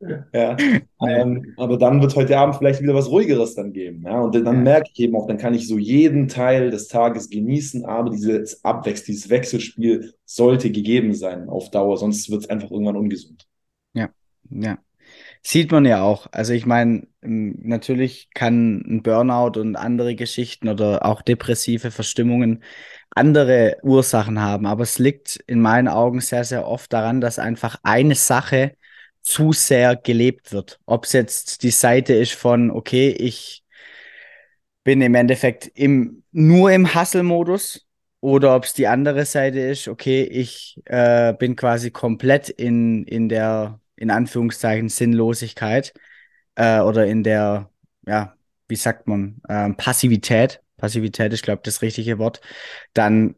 ja, 0.32 0.56
ähm, 1.06 1.54
aber 1.56 1.76
dann 1.76 2.00
wird 2.00 2.14
heute 2.14 2.38
Abend 2.38 2.56
vielleicht 2.56 2.80
wieder 2.80 2.94
was 2.94 3.10
ruhigeres 3.10 3.54
dann 3.56 3.72
geben, 3.72 4.04
ja, 4.04 4.20
und 4.20 4.34
dann 4.34 4.62
merke 4.62 4.90
ich 4.92 5.00
eben 5.00 5.16
auch, 5.16 5.26
dann 5.26 5.38
kann 5.38 5.54
ich 5.54 5.66
so 5.66 5.76
jeden 5.76 6.28
Teil 6.28 6.70
des 6.70 6.86
Tages 6.86 7.30
genießen, 7.30 7.84
aber 7.84 8.10
dieses 8.10 8.64
Abwechsel, 8.64 9.06
dieses 9.06 9.30
Wechselspiel 9.30 10.14
sollte 10.24 10.70
gegeben 10.70 11.14
sein 11.14 11.48
auf 11.48 11.70
Dauer, 11.70 11.96
sonst 11.96 12.30
wird 12.30 12.42
es 12.42 12.50
einfach 12.50 12.70
irgendwann 12.70 12.96
ungesund. 12.96 13.48
Ja, 13.94 14.08
ja. 14.50 14.78
Sieht 15.50 15.72
man 15.72 15.86
ja 15.86 16.02
auch. 16.02 16.26
Also 16.30 16.52
ich 16.52 16.66
meine, 16.66 17.06
natürlich 17.22 18.28
kann 18.34 18.82
ein 18.86 19.02
Burnout 19.02 19.58
und 19.58 19.76
andere 19.76 20.14
Geschichten 20.14 20.68
oder 20.68 21.06
auch 21.06 21.22
depressive 21.22 21.90
Verstimmungen 21.90 22.62
andere 23.16 23.78
Ursachen 23.82 24.42
haben, 24.42 24.66
aber 24.66 24.82
es 24.82 24.98
liegt 24.98 25.36
in 25.46 25.62
meinen 25.62 25.88
Augen 25.88 26.20
sehr, 26.20 26.44
sehr 26.44 26.68
oft 26.68 26.92
daran, 26.92 27.22
dass 27.22 27.38
einfach 27.38 27.76
eine 27.82 28.14
Sache 28.14 28.76
zu 29.22 29.54
sehr 29.54 29.96
gelebt 29.96 30.52
wird. 30.52 30.80
Ob 30.84 31.06
es 31.06 31.14
jetzt 31.14 31.62
die 31.62 31.70
Seite 31.70 32.12
ist 32.12 32.34
von, 32.34 32.70
okay, 32.70 33.08
ich 33.08 33.64
bin 34.84 35.00
im 35.00 35.14
Endeffekt 35.14 35.66
im, 35.74 36.24
nur 36.30 36.72
im 36.72 36.94
Hustle-Modus 36.94 37.86
oder 38.20 38.54
ob 38.54 38.64
es 38.64 38.74
die 38.74 38.86
andere 38.86 39.24
Seite 39.24 39.60
ist, 39.60 39.88
okay, 39.88 40.24
ich 40.24 40.78
äh, 40.84 41.32
bin 41.32 41.56
quasi 41.56 41.90
komplett 41.90 42.50
in, 42.50 43.04
in 43.04 43.30
der 43.30 43.80
in 43.98 44.10
Anführungszeichen 44.10 44.88
Sinnlosigkeit 44.88 45.92
äh, 46.54 46.80
oder 46.80 47.06
in 47.06 47.22
der, 47.22 47.70
ja, 48.06 48.34
wie 48.68 48.76
sagt 48.76 49.06
man, 49.08 49.40
ähm, 49.48 49.76
Passivität, 49.76 50.62
Passivität 50.76 51.32
ist, 51.32 51.42
glaube 51.42 51.60
ich, 51.60 51.64
das 51.64 51.82
richtige 51.82 52.18
Wort, 52.18 52.40
dann 52.94 53.34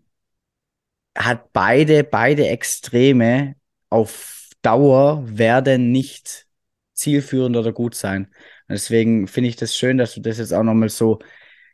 hat 1.16 1.52
beide, 1.52 2.04
beide 2.04 2.48
Extreme 2.48 3.56
auf 3.88 4.48
Dauer 4.62 5.24
werden 5.26 5.90
nicht 5.90 6.46
zielführend 6.94 7.56
oder 7.56 7.72
gut 7.72 7.94
sein. 7.94 8.26
Und 8.68 8.74
deswegen 8.74 9.26
finde 9.26 9.48
ich 9.48 9.56
das 9.56 9.76
schön, 9.76 9.98
dass 9.98 10.14
du 10.14 10.20
das 10.20 10.38
jetzt 10.38 10.52
auch 10.52 10.62
nochmal 10.62 10.90
so, 10.90 11.18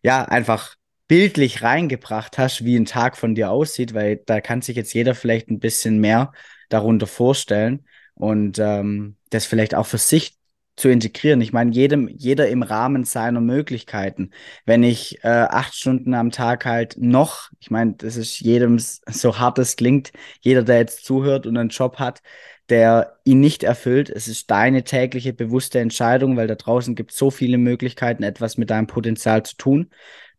ja, 0.03 0.25
einfach 0.25 0.77
bildlich 1.09 1.62
reingebracht 1.62 2.38
hast, 2.38 2.64
wie 2.64 2.77
ein 2.77 2.85
Tag 2.85 3.16
von 3.16 3.35
dir 3.35 3.51
aussieht, 3.51 3.94
weil 3.94 4.16
da 4.27 4.40
kann 4.40 4.62
sich 4.62 4.77
jetzt 4.77 4.92
jeder 4.94 5.14
vielleicht 5.14 5.49
ein 5.49 5.61
bisschen 5.61 5.99
mehr 6.01 6.33
darunter 6.68 7.07
vorstellen 7.07 7.87
und 8.16 8.59
ähm, 8.59 9.16
das 9.31 9.46
vielleicht 9.46 9.74
auch 9.74 9.87
für 9.87 9.98
sich 9.98 10.37
zu 10.76 10.88
integrieren. 10.88 11.40
Ich 11.40 11.52
meine, 11.52 11.72
jedem, 11.72 12.09
jeder 12.09 12.48
im 12.48 12.62
Rahmen 12.62 13.05
seiner 13.05 13.40
Möglichkeiten. 13.40 14.31
Wenn 14.66 14.83
ich 14.83 15.24
äh, 15.24 15.29
acht 15.29 15.74
Stunden 15.74 16.12
am 16.14 16.31
Tag 16.31 16.66
halt 16.66 16.96
noch, 16.98 17.50
ich 17.61 17.70
meine, 17.70 17.94
das 17.94 18.16
ist 18.16 18.40
jedem 18.40 18.79
so 18.79 19.38
hart 19.38 19.59
es 19.59 19.76
klingt, 19.76 20.12
jeder, 20.40 20.62
der 20.62 20.79
jetzt 20.79 21.05
zuhört 21.05 21.46
und 21.46 21.57
einen 21.57 21.70
Job 21.70 21.98
hat, 21.98 22.22
der 22.68 23.18
ihn 23.24 23.40
nicht 23.40 23.62
erfüllt. 23.62 24.11
Es 24.11 24.29
ist 24.29 24.50
deine 24.50 24.85
tägliche 24.85 25.33
bewusste 25.33 25.79
Entscheidung, 25.79 26.37
weil 26.37 26.46
da 26.46 26.57
draußen 26.57 26.94
gibt 26.94 27.12
es 27.12 27.16
so 27.16 27.31
viele 27.31 27.59
Möglichkeiten, 27.59 28.22
etwas 28.22 28.59
mit 28.59 28.70
deinem 28.70 28.87
Potenzial 28.87 29.44
zu 29.44 29.57
tun. 29.57 29.90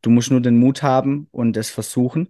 Du 0.02 0.12
musst 0.12 0.30
nur 0.30 0.42
den 0.42 0.60
Mut 0.60 0.84
haben 0.84 1.28
und 1.32 1.58
es 1.58 1.70
versuchen. 1.72 2.30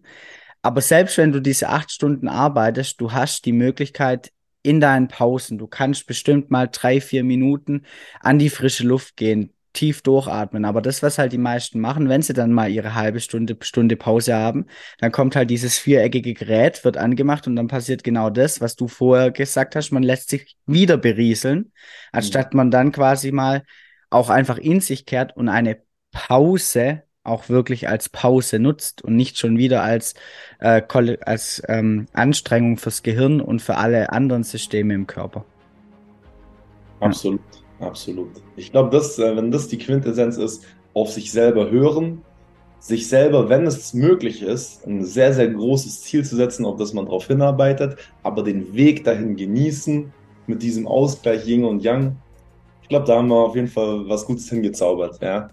Aber 0.61 0.81
selbst 0.81 1.17
wenn 1.17 1.31
du 1.31 1.41
diese 1.41 1.69
acht 1.69 1.91
Stunden 1.91 2.27
arbeitest, 2.27 3.01
du 3.01 3.11
hast 3.11 3.45
die 3.45 3.53
Möglichkeit, 3.53 4.31
in 4.67 4.81
deinen 4.81 5.07
Pausen. 5.07 5.57
Du 5.57 5.65
kannst 5.65 6.07
bestimmt 6.07 6.51
mal 6.51 6.67
drei, 6.67 6.99
vier 6.99 7.23
Minuten 7.23 7.85
an 8.19 8.37
die 8.37 8.49
frische 8.49 8.83
Luft 8.83 9.15
gehen, 9.15 9.53
tief 9.71 10.01
durchatmen. 10.01 10.65
Aber 10.65 10.81
das, 10.81 11.01
was 11.01 11.17
halt 11.17 11.31
die 11.31 11.37
meisten 11.37 11.79
machen, 11.79 12.09
wenn 12.09 12.21
sie 12.21 12.33
dann 12.33 12.51
mal 12.51 12.69
ihre 12.69 12.93
halbe 12.93 13.21
Stunde, 13.21 13.55
Stunde 13.61 13.95
Pause 13.95 14.35
haben, 14.35 14.65
dann 14.99 15.13
kommt 15.13 15.37
halt 15.37 15.49
dieses 15.49 15.77
viereckige 15.77 16.33
Gerät, 16.33 16.83
wird 16.83 16.97
angemacht 16.97 17.47
und 17.47 17.55
dann 17.55 17.67
passiert 17.67 18.03
genau 18.03 18.29
das, 18.29 18.59
was 18.59 18.75
du 18.75 18.89
vorher 18.89 19.31
gesagt 19.31 19.77
hast. 19.77 19.91
Man 19.91 20.03
lässt 20.03 20.29
sich 20.29 20.57
wieder 20.65 20.97
berieseln, 20.97 21.71
anstatt 22.11 22.53
man 22.53 22.69
dann 22.69 22.91
quasi 22.91 23.31
mal 23.31 23.63
auch 24.09 24.29
einfach 24.29 24.57
in 24.57 24.81
sich 24.81 25.05
kehrt 25.05 25.35
und 25.37 25.47
eine 25.47 25.81
Pause 26.11 27.03
auch 27.27 27.49
wirklich 27.49 27.87
als 27.89 28.09
Pause 28.09 28.59
nutzt 28.59 29.03
und 29.03 29.15
nicht 29.15 29.37
schon 29.37 29.57
wieder 29.57 29.83
als, 29.83 30.15
äh, 30.59 30.81
als 31.25 31.61
ähm, 31.67 32.07
Anstrengung 32.13 32.77
fürs 32.77 33.03
Gehirn 33.03 33.41
und 33.41 33.61
für 33.61 33.77
alle 33.77 34.11
anderen 34.11 34.43
Systeme 34.43 34.93
im 34.93 35.07
Körper. 35.07 35.45
Absolut, 36.99 37.41
ja. 37.79 37.87
absolut. 37.87 38.31
Ich 38.55 38.71
glaube, 38.71 38.89
das, 38.89 39.19
äh, 39.19 39.35
wenn 39.35 39.51
das 39.51 39.67
die 39.67 39.77
Quintessenz 39.77 40.37
ist, 40.37 40.65
auf 40.93 41.11
sich 41.11 41.31
selber 41.31 41.69
hören, 41.69 42.23
sich 42.79 43.07
selber, 43.07 43.49
wenn 43.49 43.65
es 43.65 43.93
möglich 43.93 44.41
ist, 44.41 44.85
ein 44.87 45.03
sehr, 45.03 45.33
sehr 45.33 45.49
großes 45.49 46.01
Ziel 46.01 46.23
zu 46.23 46.35
setzen, 46.35 46.65
auf 46.65 46.77
das 46.77 46.93
man 46.93 47.05
darauf 47.05 47.27
hinarbeitet, 47.27 47.97
aber 48.23 48.43
den 48.43 48.73
Weg 48.73 49.03
dahin 49.03 49.35
genießen, 49.35 50.11
mit 50.47 50.63
diesem 50.63 50.87
Ausgleich 50.87 51.45
Yin 51.45 51.65
und 51.65 51.83
Yang. 51.83 52.15
Ich 52.81 52.89
glaube, 52.89 53.05
da 53.05 53.17
haben 53.17 53.27
wir 53.27 53.35
auf 53.35 53.55
jeden 53.55 53.67
Fall 53.67 54.07
was 54.07 54.25
Gutes 54.25 54.49
hingezaubert. 54.49 55.21
Ja. 55.21 55.49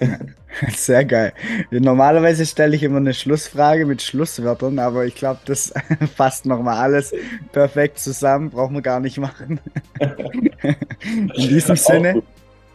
Sehr 0.76 1.04
geil. 1.04 1.32
Normalerweise 1.70 2.44
stelle 2.44 2.74
ich 2.76 2.82
immer 2.82 2.98
eine 2.98 3.14
Schlussfrage 3.14 3.86
mit 3.86 4.02
Schlusswörtern, 4.02 4.78
aber 4.78 5.06
ich 5.06 5.14
glaube, 5.14 5.40
das 5.44 5.72
fasst 6.16 6.46
nochmal 6.46 6.78
alles 6.78 7.14
perfekt 7.52 7.98
zusammen. 7.98 8.50
Brauchen 8.50 8.74
wir 8.74 8.82
gar 8.82 9.00
nicht 9.00 9.18
machen. 9.18 9.60
In 11.02 11.28
diesem 11.34 11.76
Sinne. 11.76 12.22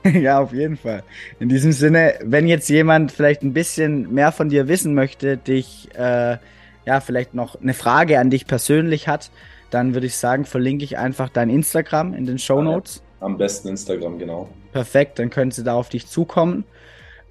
ja, 0.03 0.39
auf 0.39 0.53
jeden 0.53 0.77
Fall. 0.77 1.03
In 1.39 1.49
diesem 1.49 1.71
Sinne, 1.71 2.15
wenn 2.23 2.47
jetzt 2.47 2.69
jemand 2.69 3.11
vielleicht 3.11 3.41
ein 3.41 3.53
bisschen 3.53 4.13
mehr 4.13 4.31
von 4.31 4.49
dir 4.49 4.67
wissen 4.67 4.93
möchte, 4.93 5.37
dich, 5.37 5.89
äh, 5.95 6.37
ja, 6.85 6.99
vielleicht 7.01 7.33
noch 7.33 7.59
eine 7.59 7.73
Frage 7.73 8.19
an 8.19 8.29
dich 8.29 8.45
persönlich 8.45 9.07
hat, 9.07 9.31
dann 9.71 9.93
würde 9.93 10.07
ich 10.07 10.15
sagen, 10.15 10.45
verlinke 10.45 10.83
ich 10.83 10.97
einfach 10.97 11.29
dein 11.29 11.49
Instagram 11.49 12.13
in 12.13 12.25
den 12.25 12.37
Show 12.37 12.61
Notes. 12.61 13.01
Am 13.19 13.37
besten 13.37 13.69
Instagram, 13.69 14.19
genau. 14.19 14.49
Perfekt, 14.71 15.17
dann 15.19 15.29
können 15.29 15.51
sie 15.51 15.63
da 15.63 15.73
auf 15.73 15.89
dich 15.89 16.07
zukommen. 16.07 16.65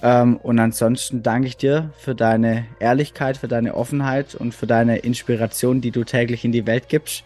Ähm, 0.05 0.37
und 0.43 0.59
ansonsten 0.59 1.23
danke 1.23 1.49
ich 1.49 1.57
dir 1.57 1.91
für 1.97 2.15
deine 2.15 2.67
Ehrlichkeit, 2.79 3.39
für 3.39 3.49
deine 3.49 3.75
Offenheit 3.75 4.35
und 4.35 4.55
für 4.55 4.67
deine 4.67 4.99
Inspiration, 4.99 5.81
die 5.81 5.93
du 5.93 6.05
täglich 6.05 6.45
in 6.45 6.53
die 6.53 6.67
Welt 6.67 6.91
gibst. 6.91 7.25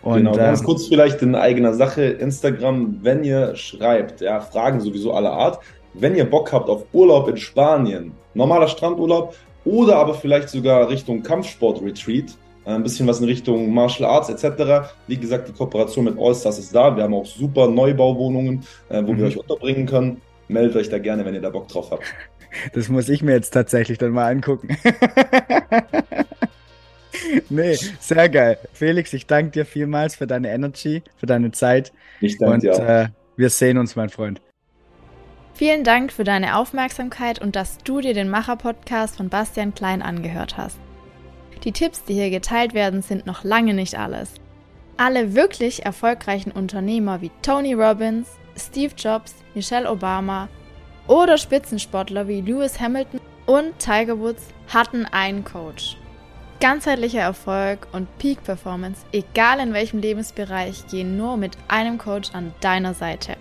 Und, 0.00 0.18
genau, 0.18 0.32
ganz 0.32 0.60
ähm, 0.60 0.66
kurz 0.66 0.86
vielleicht 0.86 1.22
in 1.22 1.34
eigener 1.34 1.74
Sache, 1.74 2.04
Instagram, 2.04 3.00
wenn 3.02 3.24
ihr 3.24 3.56
schreibt, 3.56 4.20
ja, 4.20 4.40
Fragen 4.40 4.78
sowieso 4.80 5.12
aller 5.12 5.32
Art, 5.32 5.58
wenn 5.94 6.14
ihr 6.14 6.24
Bock 6.24 6.52
habt 6.52 6.68
auf 6.68 6.84
Urlaub 6.92 7.28
in 7.28 7.36
Spanien, 7.36 8.12
normaler 8.34 8.68
Strandurlaub 8.68 9.34
oder 9.64 9.96
aber 9.96 10.14
vielleicht 10.14 10.50
sogar 10.50 10.88
Richtung 10.88 11.20
Kampfsport-Retreat, 11.24 12.26
äh, 12.64 12.70
ein 12.70 12.84
bisschen 12.84 13.08
was 13.08 13.18
in 13.18 13.26
Richtung 13.26 13.74
Martial 13.74 14.08
Arts 14.08 14.28
etc. 14.28 14.88
Wie 15.08 15.16
gesagt, 15.16 15.48
die 15.48 15.52
Kooperation 15.52 16.04
mit 16.04 16.16
Allstars 16.16 16.60
ist 16.60 16.72
da. 16.72 16.94
Wir 16.94 17.02
haben 17.02 17.14
auch 17.14 17.26
super 17.26 17.66
Neubauwohnungen, 17.66 18.62
äh, 18.88 19.02
wo 19.04 19.14
mhm. 19.14 19.18
wir 19.18 19.26
euch 19.26 19.38
unterbringen 19.38 19.86
können. 19.86 20.20
Meldet 20.48 20.76
euch 20.76 20.88
da 20.88 20.98
gerne, 20.98 21.24
wenn 21.24 21.34
ihr 21.34 21.40
da 21.40 21.50
Bock 21.50 21.68
drauf 21.68 21.90
habt. 21.90 22.04
Das 22.72 22.88
muss 22.88 23.08
ich 23.08 23.22
mir 23.22 23.32
jetzt 23.32 23.50
tatsächlich 23.50 23.98
dann 23.98 24.12
mal 24.12 24.30
angucken. 24.30 24.68
nee, 27.48 27.76
sehr 28.00 28.28
geil. 28.28 28.58
Felix, 28.72 29.12
ich 29.12 29.26
danke 29.26 29.50
dir 29.50 29.66
vielmals 29.66 30.16
für 30.16 30.26
deine 30.26 30.50
Energy, 30.50 31.02
für 31.16 31.26
deine 31.26 31.50
Zeit. 31.50 31.92
Ich 32.20 32.38
danke 32.38 32.60
dir. 32.60 32.74
Und 32.74 32.80
äh, 32.80 33.08
wir 33.36 33.50
sehen 33.50 33.78
uns, 33.78 33.96
mein 33.96 34.08
Freund. 34.08 34.40
Vielen 35.54 35.84
Dank 35.84 36.12
für 36.12 36.24
deine 36.24 36.56
Aufmerksamkeit 36.56 37.40
und 37.40 37.54
dass 37.54 37.78
du 37.78 38.00
dir 38.00 38.12
den 38.12 38.28
Macher-Podcast 38.28 39.16
von 39.16 39.28
Bastian 39.28 39.74
Klein 39.74 40.02
angehört 40.02 40.56
hast. 40.56 40.78
Die 41.62 41.72
Tipps, 41.72 42.02
die 42.04 42.14
hier 42.14 42.30
geteilt 42.30 42.74
werden, 42.74 43.02
sind 43.02 43.24
noch 43.24 43.44
lange 43.44 43.72
nicht 43.72 43.96
alles. 43.96 44.34
Alle 44.96 45.34
wirklich 45.34 45.84
erfolgreichen 45.84 46.50
Unternehmer 46.50 47.20
wie 47.20 47.30
Tony 47.40 47.72
Robbins, 47.72 48.28
Steve 48.56 48.94
Jobs, 48.96 49.34
Michelle 49.54 49.90
Obama 49.90 50.48
oder 51.06 51.38
Spitzensportler 51.38 52.28
wie 52.28 52.40
Lewis 52.40 52.80
Hamilton 52.80 53.20
und 53.46 53.78
Tiger 53.78 54.18
Woods 54.18 54.48
hatten 54.72 55.04
einen 55.06 55.44
Coach. 55.44 55.96
Ganzheitlicher 56.60 57.20
Erfolg 57.20 57.88
und 57.92 58.08
Peak 58.18 58.42
Performance, 58.42 59.04
egal 59.12 59.60
in 59.60 59.74
welchem 59.74 60.00
Lebensbereich, 60.00 60.86
gehen 60.86 61.16
nur 61.16 61.36
mit 61.36 61.58
einem 61.68 61.98
Coach 61.98 62.30
an 62.32 62.54
deiner 62.60 62.94
Seite. 62.94 63.36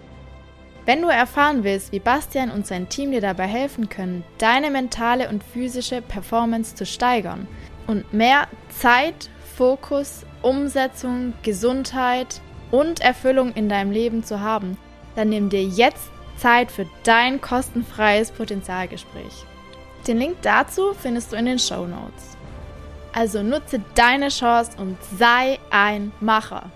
Wenn 0.86 1.02
du 1.02 1.08
erfahren 1.08 1.64
willst, 1.64 1.94
wie 1.94 2.00
Bastian 2.00 2.52
und 2.52 2.68
sein 2.68 2.90
Team 2.90 3.12
dir 3.12 3.22
dabei 3.22 3.48
helfen 3.48 3.88
können, 3.88 4.26
deine 4.38 4.70
mentale 4.70 5.30
und 5.30 5.42
physische 5.42 6.02
Performance 6.02 6.76
zu 6.76 6.86
steigern 6.86 7.48
und 7.88 8.14
mehr 8.14 8.48
Zeit, 8.68 9.30
Fokus, 9.56 10.26
Umsetzung, 10.42 11.34
Gesundheit 11.44 12.42
und 12.72 13.00
Erfüllung 13.00 13.54
in 13.54 13.70
deinem 13.70 13.92
Leben 13.92 14.26
zu 14.26 14.42
haben, 14.42 14.78
dann 15.16 15.30
nimm 15.30 15.50
dir 15.50 15.64
jetzt 15.64 16.10
Zeit 16.38 16.72
für 16.72 16.86
dein 17.04 17.42
kostenfreies 17.42 18.32
Potenzialgespräch. 18.32 19.46
Den 20.08 20.18
Link 20.18 20.38
dazu 20.42 20.94
findest 20.94 21.32
du 21.32 21.38
in 21.38 21.46
den 21.46 21.60
Show 21.60 21.86
Notes. 21.86 22.38
Also 23.14 23.44
nutze 23.44 23.82
deine 23.96 24.30
Chance 24.30 24.72
und 24.78 24.98
sei 25.18 25.60
ein 25.70 26.12
Macher. 26.20 26.72